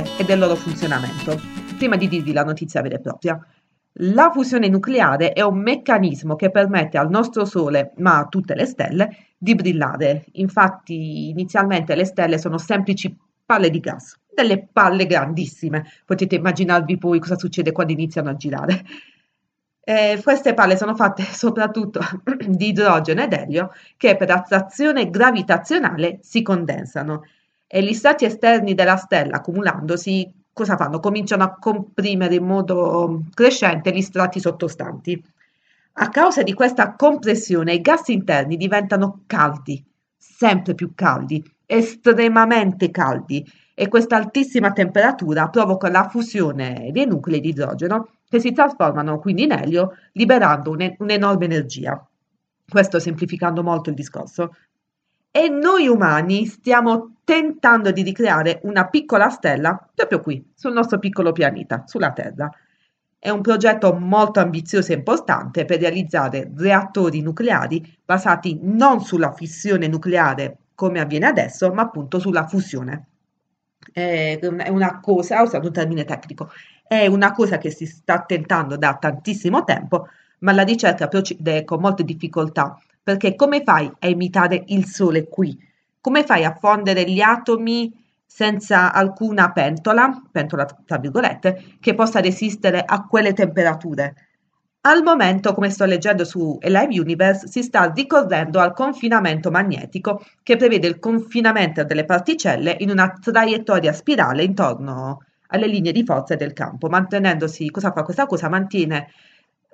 Stelle 0.00 0.18
e 0.18 0.24
del 0.24 0.38
loro 0.38 0.54
funzionamento, 0.54 1.38
prima 1.76 1.96
di 1.96 2.08
dirvi 2.08 2.32
la 2.32 2.44
notizia 2.44 2.82
vera 2.82 2.96
e 2.96 3.00
propria. 3.00 3.46
La 3.94 4.30
fusione 4.30 4.68
nucleare 4.68 5.32
è 5.32 5.42
un 5.42 5.58
meccanismo 5.58 6.36
che 6.36 6.50
permette 6.50 6.96
al 6.96 7.10
nostro 7.10 7.44
Sole, 7.44 7.92
ma 7.96 8.18
a 8.18 8.26
tutte 8.26 8.54
le 8.54 8.64
stelle, 8.64 9.16
di 9.36 9.54
brillare. 9.54 10.24
Infatti, 10.32 11.28
inizialmente 11.28 11.94
le 11.94 12.04
stelle 12.04 12.38
sono 12.38 12.56
semplici 12.58 13.14
palle 13.44 13.68
di 13.68 13.80
gas, 13.80 14.18
delle 14.32 14.68
palle 14.72 15.06
grandissime. 15.06 15.84
Potete 16.04 16.36
immaginarvi 16.36 16.98
poi 16.98 17.18
cosa 17.18 17.36
succede 17.36 17.72
quando 17.72 17.92
iniziano 17.92 18.30
a 18.30 18.36
girare. 18.36 18.84
Eh, 19.82 20.20
queste 20.22 20.54
palle 20.54 20.76
sono 20.76 20.94
fatte 20.94 21.24
soprattutto 21.32 22.00
di 22.46 22.68
idrogeno 22.68 23.22
ed 23.22 23.32
elio 23.32 23.72
che 23.96 24.14
per 24.16 24.30
attrazione 24.30 25.10
gravitazionale 25.10 26.18
si 26.22 26.42
condensano 26.42 27.22
e 27.72 27.84
gli 27.84 27.94
strati 27.94 28.24
esterni 28.24 28.74
della 28.74 28.96
stella 28.96 29.36
accumulandosi 29.36 30.28
cosa 30.52 30.76
fanno? 30.76 30.98
Cominciano 30.98 31.44
a 31.44 31.54
comprimere 31.54 32.34
in 32.34 32.44
modo 32.44 33.22
crescente 33.32 33.92
gli 33.92 34.02
strati 34.02 34.40
sottostanti. 34.40 35.22
A 35.94 36.08
causa 36.08 36.42
di 36.42 36.52
questa 36.52 36.94
compressione 36.96 37.74
i 37.74 37.80
gas 37.80 38.08
interni 38.08 38.56
diventano 38.56 39.22
caldi, 39.26 39.84
sempre 40.16 40.74
più 40.74 40.94
caldi, 40.96 41.40
estremamente 41.64 42.90
caldi 42.90 43.46
e 43.72 43.86
questa 43.86 44.16
altissima 44.16 44.72
temperatura 44.72 45.48
provoca 45.48 45.88
la 45.88 46.08
fusione 46.08 46.88
dei 46.90 47.06
nuclei 47.06 47.40
di 47.40 47.50
idrogeno 47.50 48.08
che 48.28 48.40
si 48.40 48.50
trasformano 48.52 49.20
quindi 49.20 49.44
in 49.44 49.52
elio 49.52 49.92
liberando 50.14 50.70
un- 50.70 50.94
un'enorme 50.98 51.44
energia. 51.44 52.04
Questo 52.68 52.98
semplificando 52.98 53.62
molto 53.62 53.90
il 53.90 53.96
discorso. 53.96 54.50
E 55.32 55.48
noi 55.48 55.86
umani 55.86 56.44
stiamo 56.46 57.18
tentando 57.22 57.92
di 57.92 58.02
ricreare 58.02 58.58
una 58.64 58.88
piccola 58.88 59.28
stella 59.28 59.88
proprio 59.94 60.20
qui, 60.20 60.44
sul 60.56 60.72
nostro 60.72 60.98
piccolo 60.98 61.30
pianeta, 61.30 61.84
sulla 61.86 62.10
Terra. 62.10 62.50
È 63.16 63.30
un 63.30 63.40
progetto 63.40 63.94
molto 63.94 64.40
ambizioso 64.40 64.90
e 64.90 64.96
importante 64.96 65.64
per 65.64 65.78
realizzare 65.78 66.50
reattori 66.56 67.20
nucleari 67.20 67.96
basati 68.04 68.58
non 68.62 69.02
sulla 69.02 69.30
fissione 69.30 69.86
nucleare 69.86 70.56
come 70.74 70.98
avviene 70.98 71.26
adesso, 71.26 71.72
ma 71.72 71.82
appunto 71.82 72.18
sulla 72.18 72.48
fusione. 72.48 73.06
È 73.92 74.36
una 74.68 74.98
cosa, 74.98 75.40
ho 75.40 75.44
usato 75.44 75.66
un 75.68 75.72
termine 75.72 76.04
tecnico, 76.04 76.50
è 76.84 77.06
una 77.06 77.30
cosa 77.30 77.56
che 77.58 77.70
si 77.70 77.86
sta 77.86 78.22
tentando 78.22 78.76
da 78.76 78.96
tantissimo 78.96 79.62
tempo, 79.62 80.08
ma 80.40 80.50
la 80.50 80.62
ricerca 80.62 81.06
procede 81.06 81.64
con 81.64 81.80
molte 81.80 82.02
difficoltà 82.02 82.76
perché 83.02 83.34
come 83.34 83.62
fai 83.62 83.90
a 83.98 84.06
imitare 84.08 84.62
il 84.68 84.86
sole 84.86 85.28
qui? 85.28 85.58
Come 86.00 86.24
fai 86.24 86.44
a 86.44 86.54
fondere 86.54 87.04
gli 87.04 87.20
atomi 87.20 87.92
senza 88.24 88.92
alcuna 88.92 89.52
pentola, 89.52 90.22
pentola 90.30 90.64
tra 90.84 90.98
virgolette, 90.98 91.76
che 91.80 91.94
possa 91.94 92.20
resistere 92.20 92.82
a 92.84 93.04
quelle 93.06 93.32
temperature? 93.32 94.14
Al 94.82 95.02
momento, 95.02 95.52
come 95.52 95.68
sto 95.68 95.84
leggendo 95.84 96.24
su 96.24 96.56
Alive 96.62 97.00
Universe, 97.00 97.48
si 97.48 97.62
sta 97.62 97.92
ricorrendo 97.94 98.60
al 98.60 98.72
confinamento 98.72 99.50
magnetico 99.50 100.24
che 100.42 100.56
prevede 100.56 100.86
il 100.86 100.98
confinamento 100.98 101.84
delle 101.84 102.06
particelle 102.06 102.76
in 102.78 102.88
una 102.88 103.12
traiettoria 103.12 103.92
spirale 103.92 104.42
intorno 104.42 105.24
alle 105.48 105.66
linee 105.66 105.92
di 105.92 106.04
forza 106.04 106.34
del 106.34 106.54
campo, 106.54 106.88
mantenendosi, 106.88 107.70
cosa 107.70 107.92
fa 107.92 108.02
questa 108.04 108.24
cosa? 108.26 108.48
Mantiene 108.48 109.08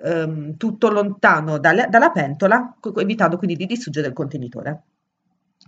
ehm, 0.03 0.57
tutto 0.57 0.89
lontano 0.89 1.57
dalle, 1.57 1.87
dalla 1.89 2.11
pentola, 2.11 2.75
evitando 2.97 3.37
quindi 3.37 3.55
di 3.55 3.65
distruggere 3.65 4.07
il 4.07 4.13
contenitore. 4.13 4.81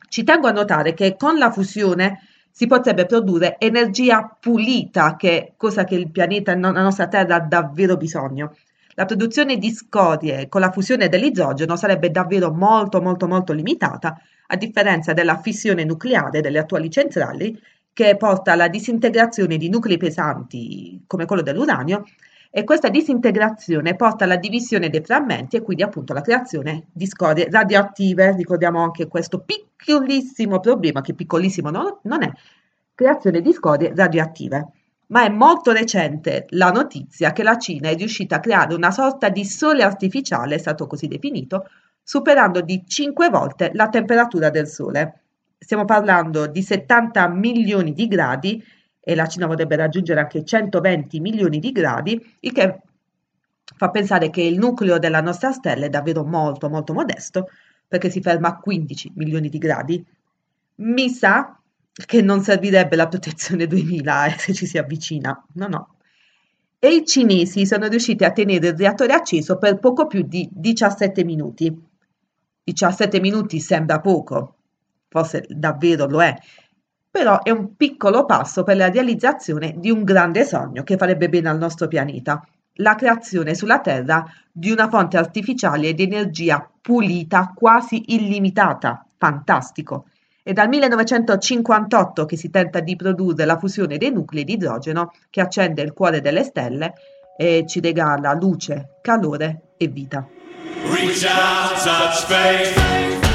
Ci 0.08 0.24
tengo 0.24 0.48
a 0.48 0.52
notare 0.52 0.94
che 0.94 1.16
con 1.16 1.38
la 1.38 1.52
fusione 1.52 2.22
si 2.52 2.68
potrebbe 2.68 3.06
produrre 3.06 3.56
energia 3.60 4.36
pulita, 4.40 5.16
che 5.16 5.54
cosa 5.56 5.84
che 5.84 5.96
il 5.96 6.12
pianeta, 6.12 6.56
la 6.56 6.72
nostra 6.72 7.08
Terra 7.08 7.36
ha 7.36 7.40
davvero 7.40 7.96
bisogno. 7.96 8.56
La 8.96 9.06
produzione 9.06 9.58
di 9.58 9.72
scorie 9.72 10.50
con 10.50 10.60
la 10.60 10.72
fusione 10.72 11.08
dell'idrogeno 11.08 11.78
sarebbe 11.78 12.12
davvero 12.12 12.52
molto 12.52 13.02
molto 13.02 13.28
molto 13.28 13.54
limitata, 13.54 14.20
a 14.48 14.56
differenza 14.58 15.14
della 15.14 15.40
fissione 15.40 15.86
nucleare 15.86 16.42
delle 16.42 16.60
attuali 16.60 16.90
centrali, 16.90 17.58
che 17.94 18.18
porta 18.18 18.52
alla 18.52 18.68
disintegrazione 18.68 19.58
di 19.58 19.70
nuclei 19.70 19.98
pesanti 19.98 21.04
come 21.08 21.26
quello 21.26 21.42
dell'uranio 21.42 22.04
e 22.52 22.64
questa 22.64 22.90
disintegrazione 22.90 23.96
porta 23.96 24.24
alla 24.24 24.38
divisione 24.38 24.90
dei 24.90 25.02
frammenti 25.04 25.58
e 25.58 25.62
quindi 25.62 25.84
appunto 25.84 26.14
alla 26.14 26.22
creazione 26.22 26.88
di 26.92 27.06
scorie 27.06 27.48
radioattive. 27.50 28.36
Ricordiamo 28.36 28.82
anche 28.82 29.08
questo 29.08 29.44
piccolissimo 29.44 30.60
problema, 30.60 31.02
che 31.02 31.14
piccolissimo 31.14 31.70
no, 31.70 32.00
non 32.04 32.24
è, 32.24 32.32
creazione 32.96 33.42
di 33.42 33.54
scorie 33.54 33.94
radioattive. 33.96 34.72
Ma 35.08 35.24
è 35.26 35.30
molto 35.30 35.72
recente 35.72 36.46
la 36.50 36.70
notizia 36.72 37.32
che 37.32 37.44
la 37.44 37.58
Cina 37.58 37.90
è 37.90 37.96
riuscita 37.96 38.36
a 38.36 38.40
creare 38.40 38.76
una 38.76 38.92
sorta 38.92 39.30
di 39.30 39.44
sole 39.44 39.84
artificiale, 39.84 40.56
è 40.56 40.60
stato 40.60 40.86
così 40.86 41.08
definito, 41.08 41.66
superando 42.04 42.62
di 42.62 42.84
5 42.86 43.30
volte 43.30 43.72
la 43.74 43.90
temperatura 43.90 44.50
del 44.50 44.68
Sole. 44.68 45.22
Stiamo 45.58 45.86
parlando 45.86 46.48
di 46.48 46.62
70 46.62 47.28
milioni 47.28 47.94
di 47.94 48.08
gradi 48.08 48.64
e 49.00 49.16
la 49.16 49.28
Cina 49.28 49.48
vorrebbe 49.48 49.76
raggiungere 49.76 50.20
anche 50.20 50.44
120 50.44 51.20
milioni 51.20 51.60
di 51.60 51.72
gradi, 51.72 52.20
il 52.42 52.52
che 52.52 52.82
fa 53.76 53.90
pensare 53.90 54.30
che 54.30 54.42
il 54.42 54.58
nucleo 54.58 55.00
della 55.00 55.22
nostra 55.22 55.52
stella 55.52 55.86
è 55.86 55.90
davvero 55.90 56.24
molto 56.24 56.70
molto 56.70 56.94
modesto, 56.94 57.50
perché 57.88 58.10
si 58.10 58.22
ferma 58.22 58.50
a 58.50 58.58
15 58.58 59.14
milioni 59.16 59.50
di 59.50 59.58
gradi. 59.58 60.06
Mi 60.76 61.10
sa 61.10 61.60
che 62.06 62.22
non 62.22 62.42
servirebbe 62.42 62.96
la 62.96 63.08
protezione 63.08 63.68
2000 63.68 64.26
eh, 64.26 64.38
se 64.38 64.54
ci 64.54 64.66
si 64.66 64.78
avvicina, 64.78 65.46
no 65.54 65.68
no. 65.68 65.96
E 66.82 66.94
i 66.94 67.06
cinesi 67.06 67.66
sono 67.66 67.88
riusciti 67.88 68.24
a 68.24 68.32
tenere 68.32 68.70
il 68.70 68.78
reattore 68.78 69.14
acceso 69.14 69.58
per 69.58 69.80
poco 69.80 70.08
più 70.08 70.22
di 70.22 70.48
17 70.50 71.26
minuti. 71.26 71.88
17 72.64 73.20
minuti 73.20 73.60
sembra 73.60 74.00
poco, 74.00 74.56
forse 75.10 75.46
davvero 75.50 76.06
lo 76.06 76.22
è, 76.22 76.34
però 77.10 77.42
è 77.42 77.50
un 77.50 77.76
piccolo 77.76 78.26
passo 78.26 78.64
per 78.64 78.78
la 78.78 78.90
realizzazione 78.90 79.76
di 79.78 79.90
un 79.90 80.04
grande 80.04 80.44
sogno 80.46 80.84
che 80.84 80.98
farebbe 80.98 81.30
bene 81.30 81.50
al 81.50 81.58
nostro 81.58 81.88
pianeta, 81.88 82.46
la 82.76 82.96
creazione 82.96 83.56
sulla 83.56 83.80
Terra 83.80 84.26
di 84.52 84.72
una 84.72 84.90
fonte 84.90 85.18
artificiale 85.18 85.94
di 85.94 86.04
energia 86.04 86.70
pulita 86.82 87.52
quasi 87.56 88.14
illimitata. 88.16 89.06
Fantastico! 89.18 90.06
È 90.42 90.54
dal 90.54 90.70
1958 90.70 92.26
che 92.26 92.38
si 92.38 92.50
tenta 92.50 92.80
di 92.80 92.96
produrre 92.96 93.46
la 93.46 93.58
fusione 93.60 93.98
dei 93.98 94.12
nuclei 94.12 94.44
di 94.44 94.54
idrogeno 94.54 95.12
che 95.30 95.42
accende 95.42 95.82
il 95.82 95.94
cuore 95.94 96.22
delle 96.22 96.44
stelle 96.44 96.94
e 97.38 97.66
ci 97.68 97.80
regala 97.80 98.34
luce, 98.34 98.98
calore 99.02 99.74
e 99.78 99.88
vita. 99.88 100.28
Reach 100.92 101.24
out, 101.24 101.84
touch 101.84 102.26
faith. 102.26 103.29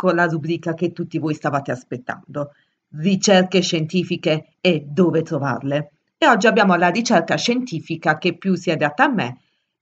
Ecco 0.00 0.12
la 0.12 0.24
rubrica 0.24 0.72
che 0.72 0.92
tutti 0.92 1.18
voi 1.18 1.34
stavate 1.34 1.70
aspettando. 1.70 2.52
Ricerche 2.92 3.60
scientifiche 3.60 4.54
e 4.60 4.84
dove 4.86 5.22
trovarle. 5.22 5.92
E 6.16 6.26
oggi 6.26 6.46
abbiamo 6.46 6.74
la 6.76 6.88
ricerca 6.88 7.36
scientifica 7.36 8.16
che 8.16 8.36
più 8.36 8.54
si 8.54 8.70
adatta 8.70 9.04
a 9.04 9.12
me 9.12 9.40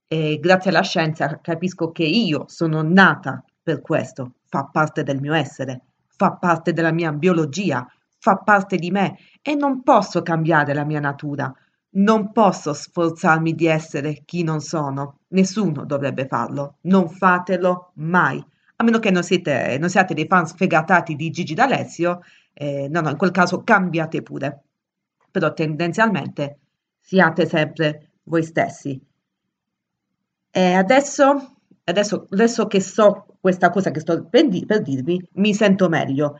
e 0.08 0.38
grazie 0.40 0.70
alla 0.70 0.82
scienza 0.82 1.38
capisco 1.40 1.92
che 1.92 2.04
io 2.04 2.44
sono 2.48 2.82
nata 2.82 3.44
per 3.62 3.80
questo, 3.80 4.34
fa 4.46 4.64
parte 4.64 5.02
del 5.02 5.20
mio 5.20 5.34
essere, 5.34 5.82
fa 6.06 6.32
parte 6.32 6.72
della 6.72 6.92
mia 6.92 7.12
biologia, 7.12 7.86
fa 8.18 8.36
parte 8.36 8.76
di 8.76 8.90
me 8.90 9.18
e 9.42 9.54
non 9.54 9.82
posso 9.82 10.22
cambiare 10.22 10.74
la 10.74 10.84
mia 10.84 11.00
natura. 11.00 11.52
Non 11.90 12.32
posso 12.32 12.72
sforzarmi 12.72 13.54
di 13.54 13.66
essere 13.66 14.22
chi 14.24 14.42
non 14.42 14.60
sono, 14.60 15.20
nessuno 15.28 15.84
dovrebbe 15.84 16.26
farlo, 16.26 16.76
non 16.82 17.08
fatelo 17.08 17.92
mai, 17.94 18.44
a 18.80 18.84
meno 18.84 19.00
che 19.00 19.10
non 19.10 19.24
siete, 19.24 19.76
non 19.78 19.90
siate 19.90 20.14
dei 20.14 20.26
fan 20.28 20.46
sfegatati 20.46 21.16
di 21.16 21.30
Gigi 21.30 21.54
D'Alessio, 21.54 22.20
eh, 22.54 22.86
no, 22.88 23.00
no, 23.00 23.10
in 23.10 23.16
quel 23.16 23.32
caso 23.32 23.62
cambiate 23.64 24.22
pure, 24.22 24.62
però 25.30 25.52
tendenzialmente 25.52 26.58
siate 27.00 27.46
sempre 27.46 28.10
voi 28.24 28.44
stessi. 28.44 29.00
E 30.50 30.72
adesso, 30.74 31.56
adesso, 31.84 32.26
adesso 32.30 32.66
che 32.66 32.80
so 32.80 33.26
questa 33.40 33.70
cosa 33.70 33.90
che 33.90 34.00
sto 34.00 34.26
per, 34.28 34.48
di- 34.48 34.64
per 34.64 34.82
dirvi, 34.82 35.20
mi 35.34 35.54
sento 35.54 35.88
meglio 35.88 36.38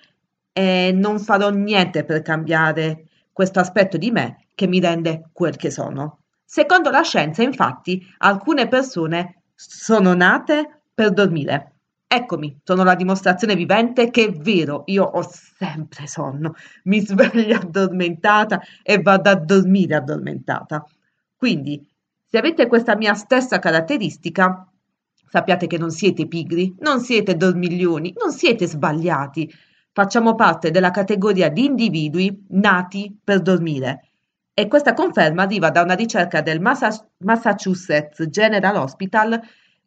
e 0.52 0.92
non 0.94 1.18
farò 1.18 1.50
niente 1.50 2.04
per 2.04 2.22
cambiare 2.22 3.08
questo 3.32 3.58
aspetto 3.60 3.96
di 3.96 4.10
me 4.10 4.46
che 4.54 4.66
mi 4.68 4.80
rende 4.80 5.28
quel 5.32 5.56
che 5.56 5.70
sono. 5.70 6.20
Secondo 6.44 6.90
la 6.90 7.02
scienza, 7.02 7.42
infatti, 7.42 8.00
alcune 8.18 8.68
persone 8.68 9.42
sono 9.54 10.14
nate 10.14 10.82
per 10.94 11.12
dormire. 11.12 11.77
Eccomi, 12.10 12.58
sono 12.64 12.84
la 12.84 12.94
dimostrazione 12.94 13.54
vivente 13.54 14.08
che 14.08 14.28
è 14.28 14.32
vero, 14.32 14.84
io 14.86 15.04
ho 15.04 15.28
sempre 15.30 16.06
sonno, 16.06 16.54
mi 16.84 17.00
sveglio 17.00 17.56
addormentata 17.56 18.62
e 18.82 19.02
vado 19.02 19.28
a 19.28 19.34
dormire 19.34 19.96
addormentata. 19.96 20.86
Quindi, 21.36 21.86
se 22.24 22.38
avete 22.38 22.66
questa 22.66 22.96
mia 22.96 23.12
stessa 23.12 23.58
caratteristica, 23.58 24.66
sappiate 25.28 25.66
che 25.66 25.76
non 25.76 25.90
siete 25.90 26.26
pigri, 26.26 26.74
non 26.78 27.00
siete 27.00 27.36
dormiglioni, 27.36 28.14
non 28.18 28.32
siete 28.32 28.66
sbagliati. 28.66 29.52
Facciamo 29.92 30.34
parte 30.34 30.70
della 30.70 30.90
categoria 30.90 31.50
di 31.50 31.66
individui 31.66 32.46
nati 32.48 33.14
per 33.22 33.42
dormire. 33.42 34.12
E 34.54 34.66
questa 34.66 34.94
conferma 34.94 35.42
arriva 35.42 35.70
da 35.70 35.82
una 35.82 35.94
ricerca 35.94 36.40
del 36.40 36.60
Massa- 36.60 37.06
Massachusetts 37.18 38.26
General 38.28 38.76
Hospital 38.76 39.38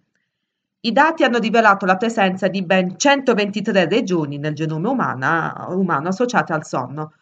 I 0.81 0.93
dati 0.93 1.25
hanno 1.25 1.39
rivelato 1.39 1.85
la 1.85 1.97
presenza 1.97 2.49
di 2.49 2.63
ben 2.63 2.97
123 2.97 3.89
regioni 3.89 4.39
nel 4.39 4.55
genome 4.55 4.89
umana- 4.89 5.67
umano 5.71 6.09
associate 6.09 6.53
al 6.53 6.65
sonno. 6.65 7.13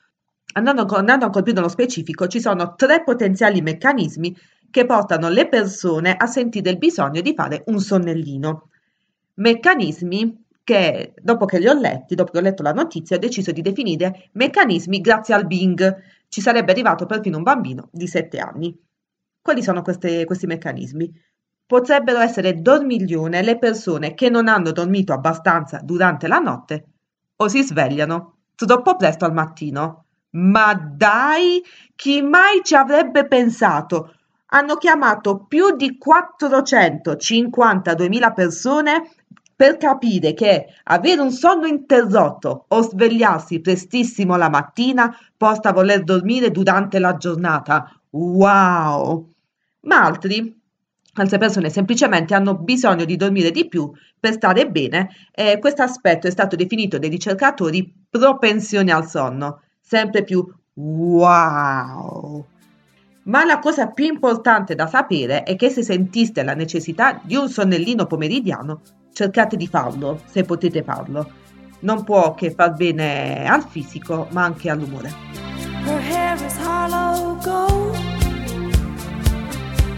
Andando, 0.53 0.87
andando 0.95 1.25
ancora 1.25 1.43
più 1.43 1.55
nello 1.55 1.69
specifico, 1.69 2.27
ci 2.27 2.41
sono 2.41 2.75
tre 2.77 3.03
potenziali 3.03 3.63
meccanismi 3.63 4.37
che 4.75 4.87
portano 4.87 5.29
le 5.29 5.47
persone 5.47 6.17
a 6.17 6.27
sentire 6.27 6.69
il 6.69 6.79
bisogno 6.79 7.21
di 7.21 7.33
fare 7.33 7.63
un 7.67 7.79
sonnellino. 7.79 8.71
Meccanismi 9.35 10.47
che, 10.65 11.15
dopo 11.23 11.45
che 11.45 11.61
li 11.61 11.69
ho 11.69 11.75
letti, 11.75 12.17
dopo 12.17 12.33
che 12.33 12.39
ho 12.39 12.41
letto 12.41 12.65
la 12.65 12.73
notizia, 12.73 13.15
ho 13.15 13.21
deciso 13.21 13.53
di 13.53 13.63
definire 13.63 14.31
meccanismi 14.33 15.01
grazie 15.01 15.33
al 15.33 15.47
Bing. 15.47 16.03
Ci 16.27 16.41
sarebbe 16.41 16.73
arrivato 16.73 17.07
perfino 17.07 17.37
un 17.37 17.45
bambino 17.45 17.89
di 17.93 18.09
7 18.09 18.41
anni. 18.41 18.77
Quali 19.41 19.63
sono 19.63 19.81
queste- 19.81 20.25
questi 20.25 20.47
meccanismi? 20.47 21.09
Potrebbero 21.65 22.19
essere 22.19 22.61
dormiglione 22.61 23.43
le 23.43 23.59
persone 23.59 24.15
che 24.15 24.29
non 24.29 24.49
hanno 24.49 24.73
dormito 24.73 25.13
abbastanza 25.13 25.79
durante 25.85 26.27
la 26.27 26.39
notte 26.39 26.87
o 27.37 27.47
si 27.47 27.63
svegliano 27.63 28.39
troppo 28.57 28.97
presto 28.97 29.25
al 29.25 29.35
mattino. 29.35 30.07
Ma 30.31 30.75
dai, 30.75 31.63
chi 31.95 32.23
mai 32.23 32.63
ci 32.65 32.75
avrebbe 32.75 33.29
pensato? 33.29 34.15
Hanno 34.55 34.77
chiamato 34.77 35.47
più 35.49 35.75
di 35.75 35.99
452.000 35.99 38.33
persone 38.33 39.11
per 39.57 39.77
capire 39.77 40.33
che 40.33 40.67
avere 40.85 41.21
un 41.21 41.33
sonno 41.33 41.67
interrotto 41.67 42.67
o 42.69 42.83
svegliarsi 42.83 43.61
prestissimo 43.61 44.37
la 44.37 44.49
mattina 44.49 45.13
porta 45.37 45.71
a 45.71 45.73
voler 45.73 46.05
dormire 46.05 46.53
durante 46.53 47.01
la 47.01 47.17
giornata. 47.17 48.01
Wow! 48.11 49.33
Ma 49.81 50.05
altri 50.05 50.63
Altre 51.17 51.39
persone 51.39 51.71
semplicemente 51.71 52.35
hanno 52.35 52.57
bisogno 52.57 53.05
di 53.05 53.17
dormire 53.17 53.53
di 53.53 53.69
più 53.69 53.89
per 54.19 54.33
stare 54.33 54.69
bene 54.69 55.11
e 55.33 55.61
questo 55.61 55.83
aspetto 55.83 56.27
è 56.27 56.31
stato 56.31 56.57
definito 56.57 56.99
dai 56.99 57.09
ricercatori 57.09 58.07
propensione 58.11 58.91
al 58.91 59.09
sonno, 59.09 59.61
sempre 59.81 60.25
più 60.25 60.45
wow. 60.75 62.45
Ma 63.27 63.43
la 63.45 63.59
cosa 63.59 63.87
più 63.87 64.05
importante 64.05 64.75
da 64.75 64.87
sapere 64.87 65.45
è 65.45 65.57
che 65.57 65.71
se 65.71 65.83
sentiste 65.83 66.43
la 66.43 66.53
necessità 66.53 67.19
di 67.23 67.37
un 67.37 67.49
sonnellino 67.49 68.07
pomeridiano, 68.07 68.83
cercate 69.15 69.57
di 69.57 69.67
farlo, 69.67 70.21
se 70.27 70.43
potete 70.43 70.83
farlo. 70.83 71.31
Non 71.81 72.05
può 72.05 72.35
che 72.35 72.51
far 72.51 72.75
bene 72.75 73.49
al 73.49 73.65
fisico, 73.67 74.29
ma 74.33 74.45
anche 74.45 74.69
all'umore. 74.69 75.11
Her 75.87 76.01
hair 76.01 76.37
is 76.45 76.57
hollow 76.59 77.39
gold, 77.43 77.97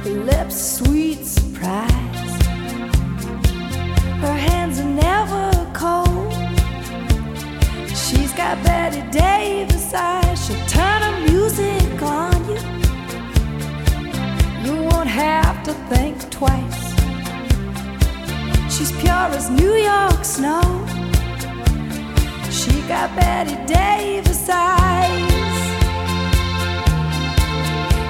her 0.05 0.25
lips 0.25 0.77
sweet 0.77 1.25
surprise. 1.25 2.45
Her 4.21 4.37
hands 4.37 4.79
are 4.79 4.89
never 4.89 5.51
cold. 5.73 6.33
She's 7.89 8.33
got 8.35 8.63
Betty 8.63 9.03
Davis 9.11 9.93
eyes. 9.93 10.47
She'll 10.47 10.65
turn 10.67 11.03
her 11.03 11.33
music 11.33 12.03
on 12.03 12.49
you. 12.49 12.86
You 14.67 14.75
won't 14.75 15.09
have 15.09 15.63
to 15.63 15.73
think 15.91 16.29
twice. 16.29 16.83
She's 18.75 18.91
pure 19.01 19.29
as 19.39 19.49
New 19.49 19.75
York 19.75 20.25
snow. 20.25 20.61
She 22.51 22.73
got 22.89 23.15
Betty 23.15 23.55
Davis 23.73 24.49
eyes. 24.51 25.23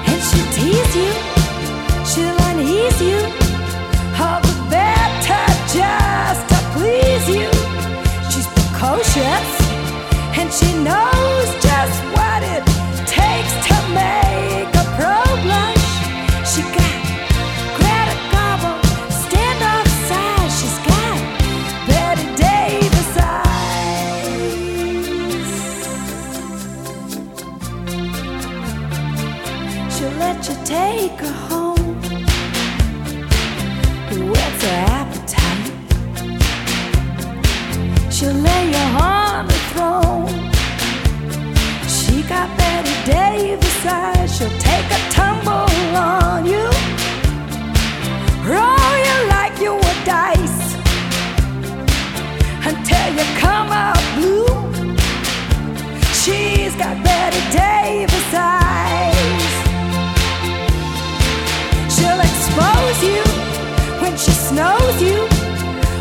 And 0.09 0.19
she'll 0.27 0.51
tease 0.57 0.95
you, 1.03 1.13
she'll 2.09 2.39
unease 2.49 3.01
you. 3.09 3.19
All 4.19 4.41
the 4.41 4.57
better 4.71 5.45
just 5.77 6.41
to 6.51 6.57
please 6.73 7.25
you. 7.37 7.49
She's 8.31 8.47
precocious, 8.57 9.49
and 10.39 10.51
she 10.51 10.73
knows 10.83 11.36
got 56.77 57.03
Betty 57.03 57.41
Davis 57.51 58.33
eyes. 58.33 59.53
She'll 61.93 62.21
expose 62.29 62.99
you 63.03 63.23
when 64.01 64.15
she 64.15 64.31
you 65.01 65.19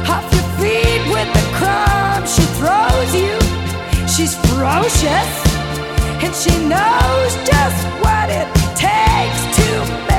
off 0.09 0.27
your 0.35 0.49
feet 0.59 1.03
with 1.15 1.29
the 1.33 1.45
crumbs 1.57 2.29
she 2.35 2.45
throws 2.59 3.11
you. 3.15 3.35
She's 4.07 4.35
ferocious 4.47 5.33
and 6.23 6.35
she 6.35 6.53
knows 6.69 7.33
just 7.51 7.81
what 8.05 8.29
it 8.29 8.49
takes 8.77 9.41
to 9.57 10.07
make 10.09 10.16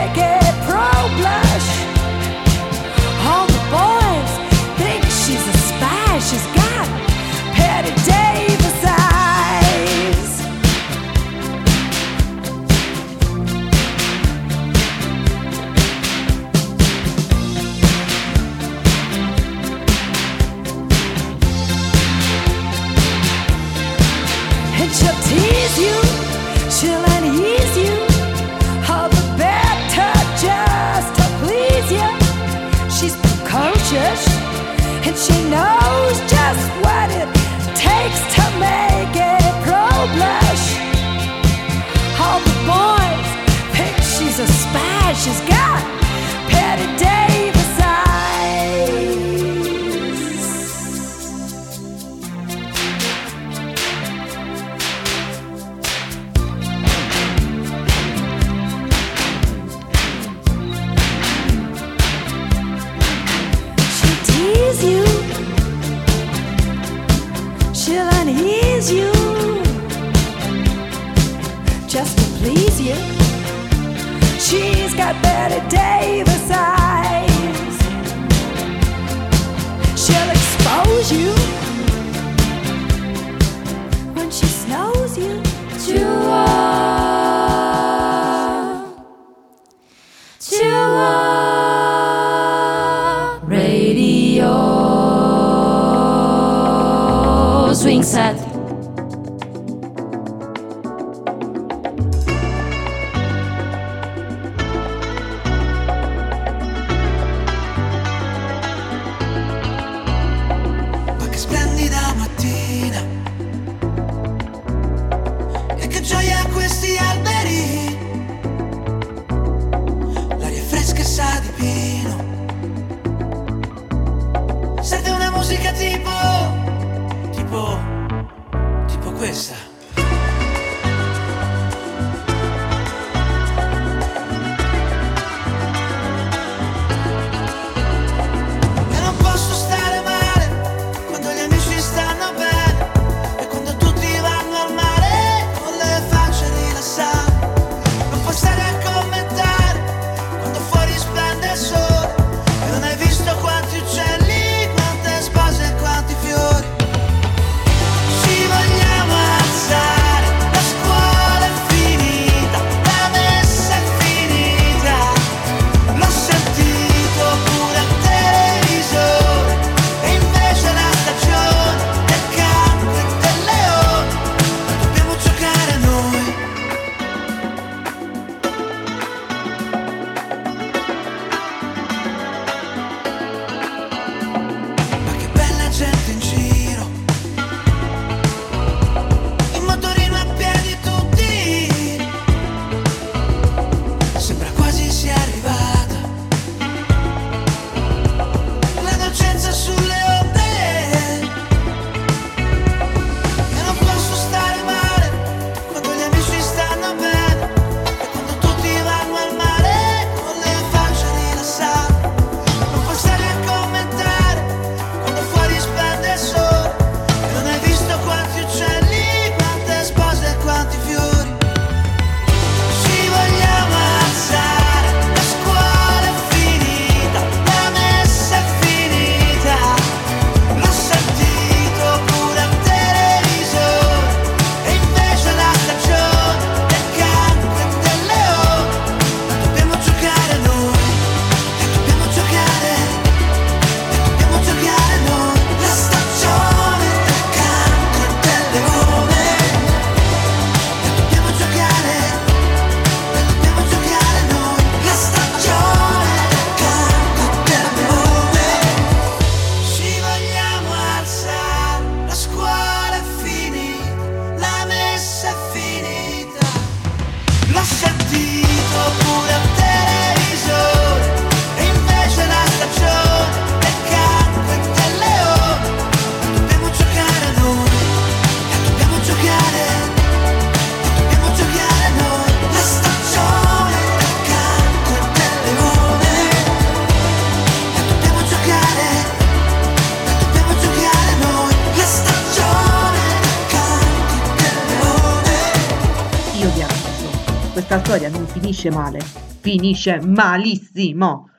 finisce 298.57 298.71
male, 298.71 298.99
finisce 298.99 299.99
malissimo. 300.01 301.29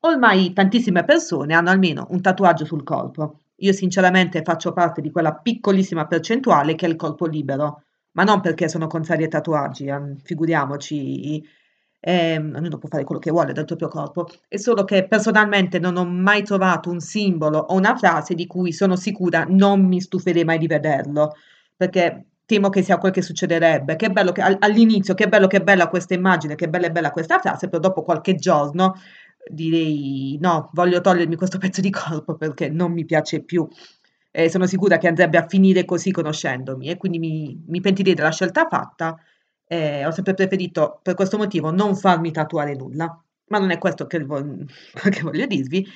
Ormai 0.00 0.52
tantissime 0.52 1.04
persone 1.04 1.54
hanno 1.54 1.70
almeno 1.70 2.08
un 2.10 2.20
tatuaggio 2.20 2.64
sul 2.64 2.82
corpo. 2.82 3.38
Io 3.58 3.72
sinceramente 3.72 4.42
faccio 4.42 4.72
parte 4.72 5.00
di 5.00 5.12
quella 5.12 5.32
piccolissima 5.32 6.06
percentuale 6.06 6.74
che 6.74 6.86
ha 6.86 6.88
il 6.88 6.96
corpo 6.96 7.26
libero, 7.26 7.84
ma 8.12 8.24
non 8.24 8.40
perché 8.40 8.68
sono 8.68 8.88
contraria 8.88 9.26
ai 9.26 9.30
tatuaggi, 9.30 9.86
eh, 9.86 10.16
figuriamoci, 10.24 11.40
ehm, 12.00 12.54
ognuno 12.56 12.78
può 12.78 12.88
fare 12.88 13.04
quello 13.04 13.20
che 13.20 13.30
vuole 13.30 13.52
del 13.52 13.64
proprio 13.64 13.88
corpo, 13.88 14.26
è 14.48 14.56
solo 14.56 14.82
che 14.84 15.06
personalmente 15.06 15.78
non 15.78 15.96
ho 15.96 16.04
mai 16.04 16.42
trovato 16.42 16.90
un 16.90 16.98
simbolo 17.00 17.58
o 17.58 17.74
una 17.76 17.96
frase 17.96 18.34
di 18.34 18.46
cui 18.46 18.72
sono 18.72 18.96
sicura 18.96 19.44
non 19.48 19.84
mi 19.86 20.00
stuferei 20.00 20.44
mai 20.44 20.58
di 20.58 20.66
vederlo, 20.66 21.34
perché 21.76 22.24
temo 22.46 22.68
che 22.70 22.82
sia 22.82 22.98
quel 22.98 23.12
che 23.12 23.22
succederebbe. 23.22 23.96
Che 23.96 24.10
bello 24.10 24.32
che 24.32 24.42
al- 24.42 24.56
all'inizio, 24.60 25.14
che 25.14 25.28
bello, 25.28 25.46
che 25.48 25.60
bella 25.62 25.88
questa 25.88 26.14
immagine, 26.14 26.54
che 26.54 26.68
bella 26.68 26.86
e 26.86 26.90
bella 26.92 27.10
questa 27.10 27.38
frase, 27.38 27.68
però 27.68 27.80
dopo 27.80 28.02
qualche 28.02 28.34
giorno 28.36 28.94
direi 29.48 30.38
no, 30.40 30.70
voglio 30.72 31.00
togliermi 31.00 31.36
questo 31.36 31.58
pezzo 31.58 31.80
di 31.80 31.90
corpo 31.90 32.36
perché 32.36 32.68
non 32.70 32.92
mi 32.92 33.04
piace 33.04 33.42
più. 33.42 33.68
E 34.30 34.50
sono 34.50 34.66
sicura 34.66 34.98
che 34.98 35.08
andrebbe 35.08 35.38
a 35.38 35.46
finire 35.48 35.84
così 35.86 36.10
conoscendomi 36.10 36.88
e 36.88 36.96
quindi 36.98 37.18
mi, 37.18 37.64
mi 37.68 37.80
pentirei 37.80 38.14
della 38.14 38.30
scelta 38.30 38.66
fatta. 38.68 39.16
Eh, 39.66 40.04
ho 40.06 40.10
sempre 40.10 40.34
preferito 40.34 41.00
per 41.02 41.14
questo 41.14 41.38
motivo 41.38 41.70
non 41.70 41.96
farmi 41.96 42.30
tatuare 42.30 42.74
nulla, 42.74 43.18
ma 43.48 43.58
non 43.58 43.70
è 43.70 43.78
questo 43.78 44.06
che, 44.06 44.22
vo- 44.24 44.44
che 45.10 45.22
voglio 45.22 45.46
dirvi. 45.46 45.86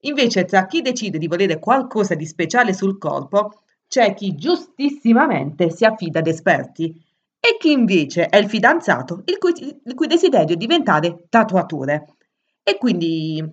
Invece, 0.00 0.44
tra 0.44 0.66
chi 0.66 0.82
decide 0.82 1.18
di 1.18 1.28
volere 1.28 1.58
qualcosa 1.58 2.14
di 2.14 2.26
speciale 2.26 2.74
sul 2.74 2.98
corpo, 2.98 3.62
c'è 3.88 4.14
chi 4.14 4.34
giustissimamente 4.34 5.70
si 5.70 5.84
affida 5.84 6.18
ad 6.18 6.26
esperti 6.26 7.02
e 7.38 7.56
chi 7.58 7.72
invece 7.72 8.26
è 8.26 8.36
il 8.36 8.48
fidanzato 8.48 9.22
il 9.26 9.38
cui, 9.38 9.52
il 9.84 9.94
cui 9.94 10.06
desiderio 10.06 10.54
è 10.54 10.58
diventare 10.58 11.26
tatuatore. 11.28 12.14
E 12.62 12.78
quindi 12.78 13.44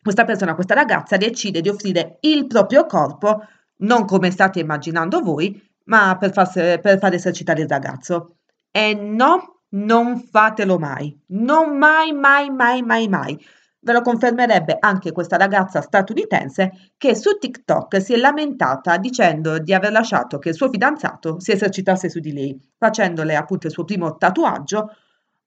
questa 0.00 0.24
persona, 0.24 0.54
questa 0.54 0.74
ragazza, 0.74 1.16
decide 1.16 1.60
di 1.60 1.68
offrire 1.68 2.18
il 2.20 2.46
proprio 2.46 2.86
corpo, 2.86 3.40
non 3.78 4.04
come 4.04 4.30
state 4.30 4.60
immaginando 4.60 5.20
voi, 5.20 5.60
ma 5.86 6.16
per, 6.18 6.32
farse- 6.32 6.78
per 6.78 6.98
far 6.98 7.14
esercitare 7.14 7.62
il 7.62 7.68
ragazzo. 7.68 8.36
E 8.70 8.94
no, 8.94 9.62
non 9.70 10.20
fatelo 10.20 10.78
mai. 10.78 11.18
Non 11.28 11.76
mai, 11.76 12.12
mai, 12.12 12.50
mai, 12.50 12.82
mai, 12.82 13.08
mai. 13.08 13.46
Ve 13.84 13.92
lo 13.92 14.00
confermerebbe 14.00 14.78
anche 14.80 15.12
questa 15.12 15.36
ragazza 15.36 15.82
statunitense 15.82 16.92
che 16.96 17.14
su 17.14 17.36
TikTok 17.38 18.00
si 18.00 18.14
è 18.14 18.16
lamentata 18.16 18.96
dicendo 18.96 19.58
di 19.58 19.74
aver 19.74 19.92
lasciato 19.92 20.38
che 20.38 20.48
il 20.48 20.54
suo 20.54 20.70
fidanzato 20.70 21.38
si 21.38 21.52
esercitasse 21.52 22.08
su 22.08 22.18
di 22.18 22.32
lei, 22.32 22.58
facendole 22.78 23.36
appunto 23.36 23.66
il 23.66 23.74
suo 23.74 23.84
primo 23.84 24.16
tatuaggio, 24.16 24.88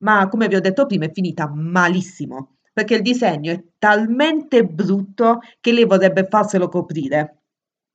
ma 0.04 0.28
come 0.30 0.48
vi 0.48 0.56
ho 0.56 0.62
detto 0.62 0.86
prima 0.86 1.06
è 1.06 1.12
finita 1.12 1.50
malissimo, 1.52 2.58
perché 2.72 2.94
il 2.94 3.02
disegno 3.02 3.52
è 3.52 3.64
talmente 3.80 4.64
brutto 4.64 5.40
che 5.60 5.72
lei 5.72 5.86
vorrebbe 5.86 6.28
farselo 6.30 6.70
coprire. 6.70 7.40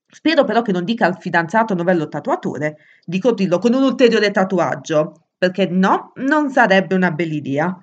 Spero 0.09 0.43
però 0.43 0.63
che 0.63 0.73
non 0.73 0.85
dica 0.85 1.07
al 1.07 1.21
fidanzato 1.21 1.75
novello 1.75 2.09
tatuatore 2.09 2.79
di 3.05 3.21
coprirlo 3.21 3.59
con 3.59 3.75
un 3.75 3.85
ulteriore 3.85 4.33
tatuaggio, 4.33 5.29
perché 5.39 5.67
no, 5.67 6.11
non 6.17 6.51
sarebbe 6.51 6.97
una 6.97 7.13
bella 7.13 7.33
idea. 7.33 7.81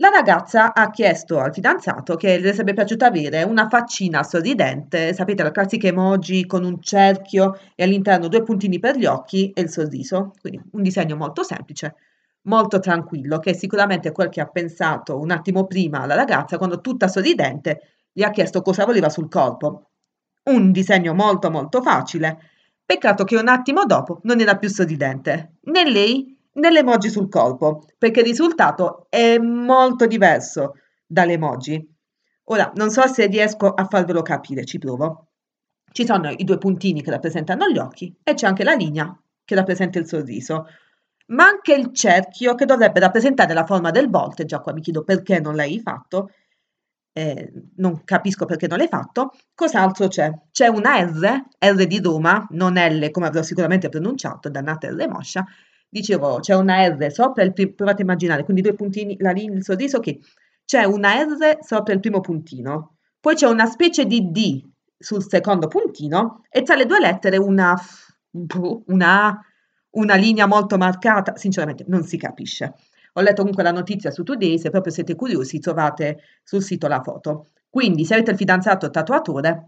La 0.00 0.08
ragazza 0.08 0.72
ha 0.72 0.88
chiesto 0.88 1.40
al 1.40 1.52
fidanzato 1.52 2.16
che 2.16 2.38
le 2.38 2.52
sarebbe 2.52 2.72
piaciuto 2.72 3.04
avere 3.04 3.42
una 3.42 3.68
faccina 3.68 4.22
sorridente, 4.22 5.12
sapete, 5.12 5.42
la 5.42 5.50
classica 5.50 5.88
emoji 5.88 6.46
con 6.46 6.64
un 6.64 6.80
cerchio 6.80 7.58
e 7.74 7.82
all'interno 7.82 8.28
due 8.28 8.42
puntini 8.42 8.78
per 8.78 8.96
gli 8.96 9.04
occhi 9.04 9.50
e 9.50 9.60
il 9.60 9.68
sorriso, 9.68 10.32
quindi 10.40 10.62
un 10.72 10.80
disegno 10.80 11.16
molto 11.16 11.42
semplice, 11.42 11.96
molto 12.44 12.80
tranquillo, 12.80 13.40
che 13.40 13.50
è 13.50 13.52
sicuramente 13.52 14.10
quel 14.10 14.30
che 14.30 14.40
ha 14.40 14.46
pensato 14.46 15.18
un 15.20 15.30
attimo 15.32 15.66
prima 15.66 16.06
la 16.06 16.14
ragazza 16.14 16.56
quando 16.56 16.80
tutta 16.80 17.06
sorridente 17.06 17.80
gli 18.10 18.22
ha 18.22 18.30
chiesto 18.30 18.62
cosa 18.62 18.86
voleva 18.86 19.10
sul 19.10 19.28
corpo. 19.28 19.90
Un 20.44 20.72
disegno 20.72 21.12
molto 21.12 21.50
molto 21.50 21.82
facile. 21.82 22.38
Peccato 22.86 23.24
che 23.24 23.36
un 23.36 23.48
attimo 23.48 23.84
dopo 23.84 24.20
non 24.22 24.40
era 24.40 24.56
più 24.56 24.70
sorridente, 24.70 25.56
né 25.64 25.90
lei 25.90 26.39
né 26.52 26.70
l'emoji 26.70 27.08
sul 27.08 27.28
corpo, 27.28 27.84
perché 27.98 28.20
il 28.20 28.26
risultato 28.26 29.06
è 29.08 29.38
molto 29.38 30.06
diverso 30.06 30.74
dall'emoji. 31.06 31.88
Ora, 32.44 32.70
non 32.74 32.90
so 32.90 33.06
se 33.06 33.26
riesco 33.26 33.68
a 33.68 33.84
farvelo 33.84 34.22
capire, 34.22 34.64
ci 34.64 34.78
provo. 34.78 35.28
Ci 35.92 36.06
sono 36.06 36.30
i 36.30 36.44
due 36.44 36.58
puntini 36.58 37.02
che 37.02 37.10
rappresentano 37.10 37.68
gli 37.68 37.78
occhi 37.78 38.16
e 38.22 38.34
c'è 38.34 38.46
anche 38.46 38.64
la 38.64 38.74
linea 38.74 39.16
che 39.44 39.54
rappresenta 39.54 39.98
il 39.98 40.06
sorriso, 40.06 40.66
ma 41.26 41.46
anche 41.46 41.74
il 41.74 41.92
cerchio 41.92 42.54
che 42.54 42.64
dovrebbe 42.64 43.00
rappresentare 43.00 43.54
la 43.54 43.66
forma 43.66 43.90
del 43.90 44.08
volte, 44.08 44.44
già 44.44 44.60
qua 44.60 44.72
mi 44.72 44.80
chiedo 44.80 45.02
perché 45.02 45.40
non 45.40 45.54
l'hai 45.56 45.80
fatto, 45.80 46.30
eh, 47.12 47.52
non 47.76 48.04
capisco 48.04 48.46
perché 48.46 48.66
non 48.68 48.78
l'hai 48.78 48.88
fatto. 48.88 49.30
Cos'altro 49.54 50.08
c'è? 50.08 50.30
C'è 50.50 50.68
una 50.68 51.00
R, 51.00 51.44
R 51.58 51.86
di 51.86 52.00
Roma, 52.00 52.46
non 52.50 52.74
L 52.74 53.10
come 53.10 53.26
avrò 53.26 53.42
sicuramente 53.42 53.88
pronunciato, 53.88 54.48
dannata 54.48 54.88
R 54.88 55.08
moscia. 55.08 55.44
Dicevo, 55.92 56.38
c'è 56.38 56.54
una 56.54 56.86
R 56.86 57.10
sopra 57.10 57.42
il 57.42 57.52
primo, 57.52 57.72
provate 57.74 58.02
a 58.02 58.04
immaginare, 58.04 58.44
quindi 58.44 58.62
due 58.62 58.74
puntini, 58.74 59.16
la 59.18 59.32
linea, 59.32 59.56
il 59.56 59.64
sorriso, 59.64 59.98
che 59.98 60.20
c'è 60.64 60.84
una 60.84 61.20
R 61.20 61.58
sopra 61.62 61.92
il 61.92 61.98
primo 61.98 62.20
puntino, 62.20 62.98
poi 63.18 63.34
c'è 63.34 63.48
una 63.48 63.66
specie 63.66 64.06
di 64.06 64.30
D 64.30 64.64
sul 64.96 65.26
secondo 65.26 65.66
puntino 65.66 66.44
e 66.48 66.62
tra 66.62 66.76
le 66.76 66.86
due 66.86 67.00
lettere 67.00 67.38
una, 67.38 67.74
una, 68.86 69.40
una 69.90 70.14
linea 70.14 70.46
molto 70.46 70.76
marcata, 70.76 71.36
sinceramente 71.36 71.84
non 71.88 72.04
si 72.04 72.16
capisce. 72.16 72.74
Ho 73.14 73.20
letto 73.20 73.38
comunque 73.38 73.64
la 73.64 73.72
notizia 73.72 74.12
su 74.12 74.22
Today, 74.22 74.58
se 74.58 74.70
proprio 74.70 74.92
siete 74.92 75.16
curiosi 75.16 75.58
trovate 75.58 76.20
sul 76.44 76.62
sito 76.62 76.86
la 76.86 77.02
foto. 77.02 77.48
Quindi 77.68 78.04
se 78.04 78.14
avete 78.14 78.30
il 78.30 78.36
fidanzato 78.36 78.90
tatuatore, 78.90 79.66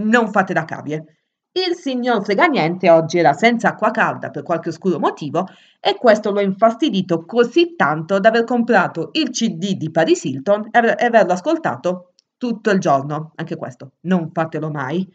non 0.00 0.32
fate 0.32 0.52
da 0.52 0.64
cavie. 0.64 1.21
Il 1.54 1.74
signor 1.76 2.24
Freganiente 2.24 2.88
oggi 2.88 3.18
era 3.18 3.34
senza 3.34 3.68
acqua 3.68 3.90
calda 3.90 4.30
per 4.30 4.42
qualche 4.42 4.70
oscuro 4.70 4.98
motivo 4.98 5.46
e 5.80 5.96
questo 5.96 6.30
lo 6.30 6.38
ha 6.38 6.42
infastidito 6.42 7.26
così 7.26 7.76
tanto 7.76 8.18
da 8.18 8.30
aver 8.30 8.44
comprato 8.44 9.10
il 9.12 9.28
CD 9.28 9.76
di 9.76 9.90
Paris 9.90 10.24
Hilton 10.24 10.68
e 10.70 10.94
e 10.98 11.04
averlo 11.04 11.34
ascoltato 11.34 12.12
tutto 12.38 12.70
il 12.70 12.80
giorno. 12.80 13.32
Anche 13.34 13.56
questo, 13.56 13.92
non 14.02 14.30
fatelo 14.32 14.70
mai. 14.70 15.06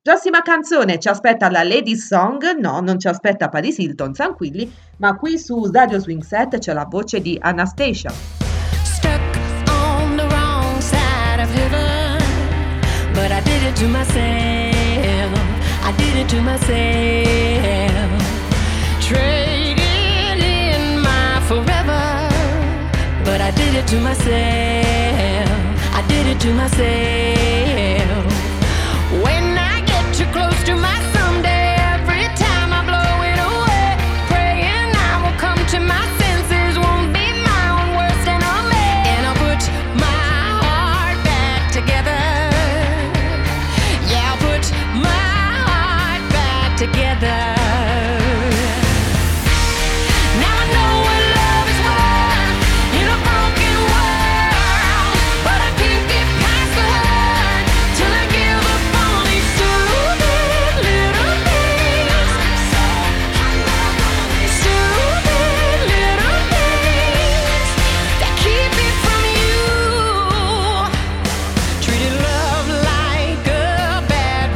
Prossima 0.00 0.40
canzone 0.40 0.98
ci 0.98 1.08
aspetta 1.08 1.50
la 1.50 1.62
Lady 1.62 1.94
Song, 1.94 2.56
no, 2.58 2.80
non 2.80 2.98
ci 2.98 3.08
aspetta 3.08 3.50
Paris 3.50 3.76
Hilton, 3.76 4.14
tranquilli, 4.14 4.72
ma 4.96 5.14
qui 5.16 5.38
su 5.38 5.70
Radio 5.70 5.98
Swing 5.98 6.22
Set 6.22 6.56
c'è 6.56 6.72
la 6.72 6.86
voce 6.88 7.20
di 7.20 7.36
Anastasia. 7.38 8.10
stuck 8.82 9.20
on 9.68 10.16
the 10.16 10.26
wrong 10.26 10.80
side 10.80 11.38
of 11.38 11.50
heaven. 11.54 12.18
But 13.12 13.30
I 13.30 13.42
did 13.42 13.62
it 13.62 13.76
to 13.76 13.88
myself. 13.88 14.61
I 16.02 16.04
did 16.04 16.16
it 16.16 16.28
to 16.30 16.42
myself. 16.42 16.74
Traded 19.00 19.78
in 20.42 21.00
my 21.00 21.40
forever. 21.46 22.28
But 23.24 23.40
I 23.40 23.52
did 23.52 23.76
it 23.76 23.86
to 23.86 24.00
myself. 24.00 24.34
I 25.94 26.04
did 26.08 26.26
it 26.26 26.40
to 26.40 26.54
myself. 26.54 27.41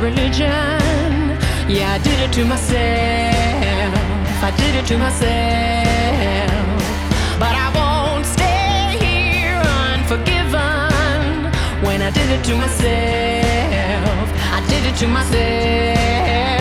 Religion. 0.00 1.38
Yeah, 1.68 1.94
I 1.94 1.98
did 1.98 2.18
it 2.20 2.32
to 2.34 2.44
myself. 2.44 3.94
I 4.42 4.50
did 4.56 4.74
it 4.76 4.86
to 4.86 4.98
myself. 4.98 6.50
But 7.38 7.54
I 7.54 7.68
won't 7.78 8.26
stay 8.26 8.96
here 9.04 9.60
unforgiven. 9.90 11.52
When 11.84 12.02
I 12.02 12.10
did 12.10 12.30
it 12.30 12.44
to 12.44 12.54
myself, 12.56 14.26
I 14.52 14.60
did 14.68 14.84
it 14.86 14.96
to 15.00 15.08
myself. 15.08 16.55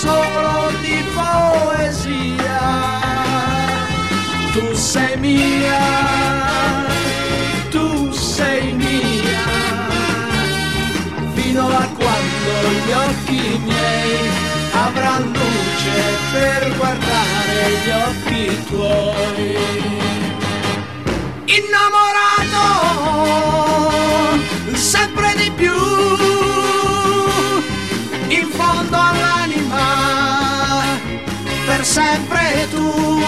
Solo 0.00 0.70
di 0.82 1.02
poesia. 1.16 2.60
Tu 4.52 4.74
sei 4.74 5.16
mia, 5.16 5.84
tu 7.70 8.12
sei 8.12 8.72
mia, 8.72 9.48
fino 11.34 11.66
a 11.66 11.88
quando 11.98 12.52
gli 12.84 12.92
occhi 13.06 13.60
miei 13.64 14.28
avranno 14.72 15.40
luce 15.54 15.98
per 16.32 16.76
guardare 16.76 17.58
gli 17.82 17.90
occhi 18.08 18.42
tuoi 18.68 19.56
innamorato 21.56 22.64
sempre 24.74 25.34
di 25.36 25.50
più 25.52 25.72
in 28.28 28.48
fondo 28.50 29.05
sempre 31.96 32.68
tu 32.70 33.22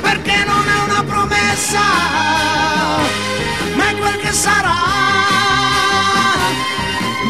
perché 0.00 0.44
non 0.46 0.64
è 0.76 0.78
una 0.88 1.02
promessa 1.02 1.80
ma 3.74 3.88
è 3.88 3.96
quel 3.96 4.16
che 4.20 4.32
sarà. 4.32 4.76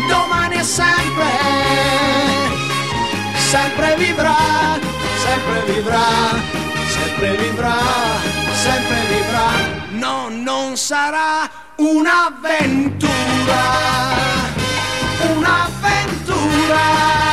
Domani 0.06 0.56
è 0.56 0.62
sempre 0.62 1.30
sempre 3.52 3.96
vivrà 3.96 4.36
sempre 5.24 5.72
vivrà 5.72 6.08
sempre 6.96 7.36
vivrà 7.36 7.78
sempre 8.64 8.98
vivrà. 9.12 9.48
No 9.92 10.28
non 10.28 10.76
sarà 10.76 11.48
un'avventura 11.76 13.62
un'avventura 15.36 17.27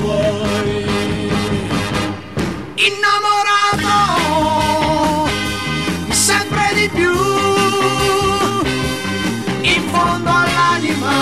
tuoi. 0.00 0.88
Innamorato 2.88 3.98
sempre 6.10 6.70
di 6.74 6.88
più, 6.88 7.12
in 9.60 9.82
fondo 9.92 10.30
all'anima, 10.30 11.12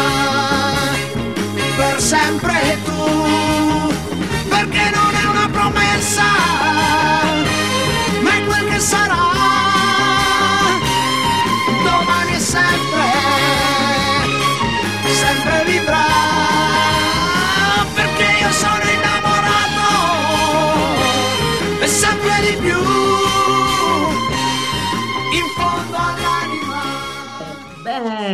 per 1.76 2.00
sempre 2.00 2.78
tu, 2.84 3.92
perché 4.48 4.90
non 4.94 5.14
è 5.14 5.24
una 5.24 5.48
promessa, 5.50 6.37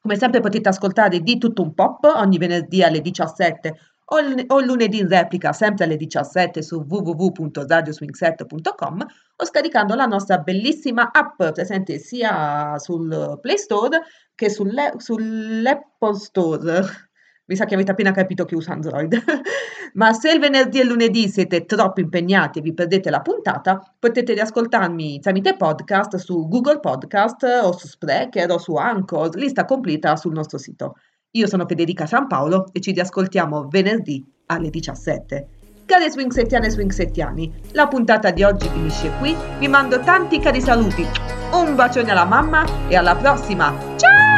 Come 0.00 0.16
sempre 0.16 0.40
potete 0.40 0.68
ascoltare 0.68 1.18
di 1.18 1.36
tutto 1.36 1.62
un 1.62 1.74
pop 1.74 2.04
ogni 2.14 2.38
venerdì 2.38 2.84
alle 2.84 3.00
17 3.00 3.76
o 4.04 4.18
o 4.46 4.60
lunedì 4.60 5.00
in 5.00 5.08
replica 5.08 5.52
sempre 5.52 5.84
alle 5.84 5.96
17 5.96 6.62
su 6.62 6.86
www.radioswingset.com 6.88 9.06
o 9.36 9.44
scaricando 9.44 9.96
la 9.96 10.06
nostra 10.06 10.38
bellissima 10.38 11.10
app 11.12 11.42
presente 11.52 11.98
sia 11.98 12.78
sul 12.78 13.36
Play 13.40 13.58
Store 13.58 14.00
che 14.36 14.48
sull'Apple 14.48 16.14
Store. 16.14 17.09
Mi 17.50 17.56
sa 17.56 17.64
che 17.64 17.74
avete 17.74 17.90
appena 17.90 18.12
capito 18.12 18.44
che 18.44 18.54
uso 18.54 18.70
Android. 18.70 19.12
Ma 19.94 20.12
se 20.12 20.30
il 20.30 20.38
venerdì 20.38 20.78
e 20.78 20.82
il 20.82 20.88
lunedì 20.88 21.28
siete 21.28 21.64
troppo 21.64 21.98
impegnati 21.98 22.60
e 22.60 22.62
vi 22.62 22.72
perdete 22.72 23.10
la 23.10 23.22
puntata, 23.22 23.82
potete 23.98 24.34
riascoltarmi 24.34 25.18
tramite 25.18 25.56
podcast 25.56 26.14
su 26.18 26.46
Google 26.46 26.78
Podcast 26.78 27.42
o 27.64 27.76
su 27.76 27.88
Spreaker 27.88 28.52
o 28.52 28.58
su 28.58 28.76
Anchor, 28.76 29.34
lista 29.34 29.64
completa 29.64 30.14
sul 30.14 30.32
nostro 30.32 30.58
sito. 30.58 30.94
Io 31.32 31.48
sono 31.48 31.66
Federica 31.66 32.06
San 32.06 32.28
Paolo 32.28 32.66
e 32.70 32.78
ci 32.78 32.92
riascoltiamo 32.92 33.66
venerdì 33.68 34.24
alle 34.46 34.70
17. 34.70 35.48
Cari 35.86 36.08
swingsettiane 36.08 36.68
e 36.68 36.70
swingsettiani, 36.70 37.62
la 37.72 37.88
puntata 37.88 38.30
di 38.30 38.44
oggi 38.44 38.68
finisce 38.68 39.10
qui. 39.18 39.34
Vi 39.58 39.66
mando 39.66 39.98
tanti 39.98 40.38
cari 40.38 40.60
saluti. 40.60 41.04
Un 41.50 41.74
bacione 41.74 42.12
alla 42.12 42.24
mamma 42.24 42.64
e 42.86 42.94
alla 42.94 43.16
prossima. 43.16 43.76
Ciao! 43.96 44.29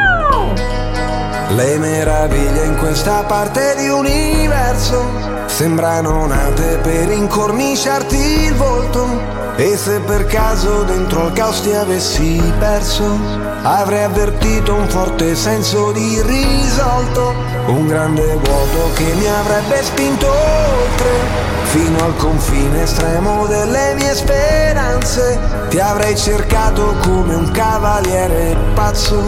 Le 1.49 1.77
meraviglie 1.77 2.65
in 2.65 2.77
questa 2.77 3.23
parte 3.23 3.75
di 3.77 3.87
universo 3.87 5.05
sembrano 5.45 6.25
nate 6.25 6.77
per 6.77 7.11
incorniciarti 7.11 8.15
il 8.15 8.55
volto. 8.55 9.41
E 9.55 9.77
se 9.77 9.99
per 9.99 10.25
caso 10.25 10.81
dentro 10.83 11.27
il 11.27 11.33
caos 11.33 11.61
ti 11.61 11.71
avessi 11.73 12.41
perso, 12.57 13.19
avrei 13.61 14.03
avvertito 14.03 14.73
un 14.73 14.87
forte 14.87 15.35
senso 15.35 15.91
di 15.91 16.21
risolto. 16.23 17.35
Un 17.67 17.87
grande 17.87 18.35
vuoto 18.35 18.93
che 18.95 19.13
mi 19.13 19.27
avrebbe 19.27 19.83
spinto 19.83 20.27
oltre 20.27 21.62
fino 21.73 22.05
al 22.05 22.15
confine 22.17 22.83
estremo 22.83 23.47
delle 23.47 23.95
mie 23.95 24.13
speranze. 24.13 25.39
Ti 25.69 25.79
avrei 25.79 26.15
cercato 26.15 26.95
come 27.01 27.33
un 27.33 27.49
cavaliere 27.49 28.55
pazzo, 28.75 29.19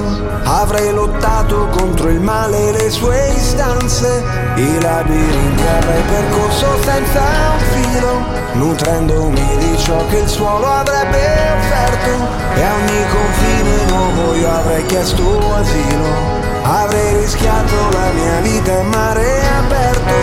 avrei 0.44 0.94
lottato 0.94 1.68
contro 1.76 2.08
il 2.10 2.20
male 2.20 2.70
e 2.70 2.72
le 2.74 2.90
sue 2.92 3.34
istanze. 3.36 4.24
I 4.56 4.80
labirinti 4.80 5.64
avrei 5.64 6.02
percorso 6.04 6.68
senza 6.84 7.22
un 7.52 7.60
filo, 7.74 8.24
nutrendomi 8.54 9.58
di 9.58 9.78
ciò 9.80 10.06
che 10.10 10.18
il 10.18 10.28
suolo 10.28 10.68
avrebbe 10.68 11.18
offerto. 11.58 12.12
E 12.56 12.62
a 12.62 12.74
ogni 12.76 13.06
confine 13.10 13.86
nuovo 13.88 14.36
io 14.36 14.52
avrei 14.52 14.86
chiesto 14.86 15.24
asilo. 15.56 16.44
Avrei 16.62 17.18
rischiato 17.18 17.76
la 17.92 18.12
mia 18.14 18.40
vita 18.42 18.72
in 18.72 18.88
mare 18.88 19.40
aperto, 19.58 20.15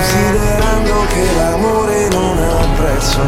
considerando 0.00 1.06
che 1.08 1.34
l'amore 1.36 2.08
non 2.08 2.38
ha 2.38 2.66
prezzo. 2.76 3.20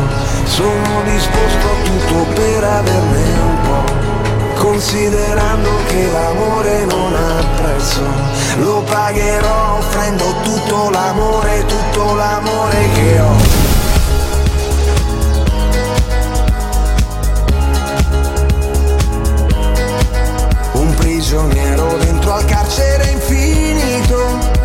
Sono 0.45 1.03
disposto 1.05 1.67
a 1.67 1.83
tutto 1.85 2.33
per 2.33 2.65
averne 2.65 3.41
un 3.41 3.57
po', 3.63 4.61
considerando 4.61 5.71
che 5.89 6.11
l'amore 6.11 6.85
non 6.87 7.15
ha 7.15 7.45
prezzo. 7.61 8.03
Lo 8.59 8.83
pagherò 8.89 9.79
offrendo 9.79 10.25
tutto 10.43 10.91
l'amore, 10.91 11.65
tutto 11.67 12.15
l'amore 12.15 12.89
che 12.95 13.21
ho. 13.21 13.37
Un 20.73 20.95
prigioniero 20.95 21.97
dentro 21.99 22.33
al 22.33 22.45
carcere 22.47 23.11
infinito. 23.11 24.02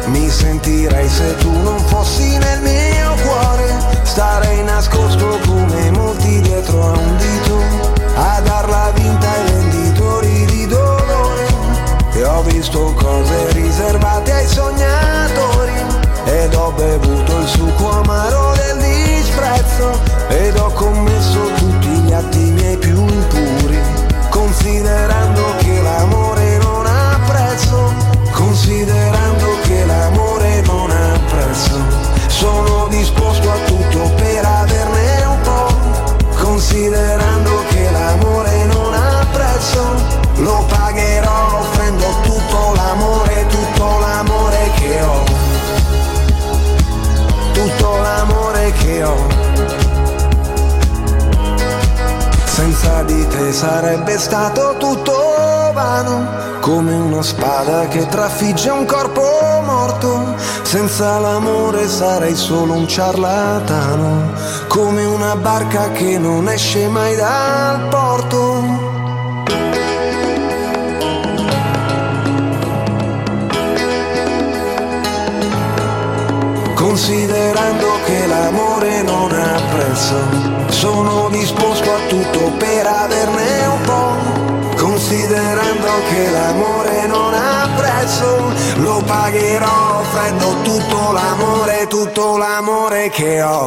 Mi 0.07 0.29
sentirei 0.29 1.09
se 1.09 1.35
tu 1.37 1.51
non 1.51 1.79
fossi 1.79 2.37
nel 2.37 2.61
mio 2.61 3.15
cuore. 3.23 3.77
Starei 4.03 4.63
nascosto 4.63 5.37
come 5.45 5.91
molti 5.91 6.39
dietro 6.41 6.81
a 6.81 6.91
un 6.91 7.17
dito. 7.17 7.59
A 8.15 8.39
darla 8.39 8.91
vinta 8.95 9.29
ai 9.29 9.51
venditori 9.51 10.45
di 10.45 10.65
dolore. 10.67 11.45
E 12.13 12.23
ho 12.23 12.41
visto 12.43 12.93
cose 12.93 13.51
riservate 13.51 14.31
ai 14.31 14.47
sognatori. 14.47 15.73
Ed 16.23 16.53
ho 16.53 16.71
bevuto 16.71 17.39
il 17.39 17.47
succo 17.47 17.91
amaro 17.91 18.53
del 18.55 18.77
disprezzo. 18.77 19.99
Ed 20.29 20.55
ho 20.57 20.71
commesso 20.71 21.51
tutti 21.57 21.87
gli 21.87 22.13
atti 22.13 22.51
miei 22.51 22.77
più 22.77 22.97
impuri. 22.97 23.79
Considerando 24.29 25.41
che 25.57 25.81
l'amore 25.81 26.57
non 26.59 26.85
ha 26.85 27.19
prezzo, 27.25 27.93
considerando 28.31 29.16
prezzo, 31.57 31.81
sono 32.27 32.87
disposto 32.87 33.51
a 33.51 33.57
tutto 33.65 34.11
per 34.15 34.45
averne 34.45 35.25
un 35.25 35.41
po', 35.41 36.35
considerando 36.37 37.63
che 37.69 37.89
l'amore 37.91 38.65
non 38.65 38.93
ha 38.93 39.25
prezzo, 39.31 39.83
lo 40.35 40.65
pagherò 40.67 41.59
offrendo 41.59 42.05
tutto 42.21 42.73
l'amore, 42.75 43.47
tutto 43.47 43.99
l'amore 43.99 44.71
che 44.75 45.01
ho, 45.01 45.23
tutto 47.53 47.97
l'amore 47.97 48.71
che 48.73 49.03
ho. 49.03 49.46
Senza 52.57 53.03
di 53.03 53.27
te 53.27 53.53
sarebbe 53.53 54.17
stato 54.17 54.77
tutto 54.79 55.13
vano, 55.73 56.27
come 56.59 56.95
una 56.95 57.21
spada 57.21 57.87
che 57.87 58.07
trafigge 58.07 58.71
un 58.71 58.83
corpo 58.83 59.21
morto. 59.63 60.33
Senza 60.63 61.19
l'amore 61.19 61.87
sarei 61.87 62.35
solo 62.35 62.73
un 62.73 62.87
ciarlatano, 62.87 64.31
come 64.69 65.05
una 65.05 65.35
barca 65.35 65.91
che 65.91 66.17
non 66.17 66.49
esce 66.49 66.87
mai 66.87 67.15
dal 67.15 67.89
porto. 67.89 68.63
Considerando 76.73 77.87
che 78.03 78.25
l'amore 78.25 79.03
non 79.03 79.31
ha 79.31 79.61
prezzo, 79.71 80.56
sono 80.69 81.29
disposto 81.29 81.93
a 81.93 81.99
tutto 82.07 82.51
per 82.57 82.85
averne 82.85 83.65
un 83.67 83.81
po'. 83.81 84.75
Considerando 84.75 85.87
che 86.09 86.29
l'amore 86.31 87.07
non 87.07 87.33
ha 87.33 87.67
prezzo, 87.75 88.51
lo 88.77 89.01
pagherò 89.05 89.99
offrendo 89.99 90.55
tutto 90.63 91.11
l'amore, 91.11 91.87
tutto 91.87 92.37
l'amore 92.37 93.09
che 93.09 93.41
ho. 93.41 93.65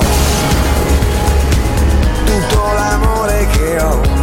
Tutto 2.24 2.72
l'amore 2.72 3.46
che 3.48 3.80
ho. 3.80 4.19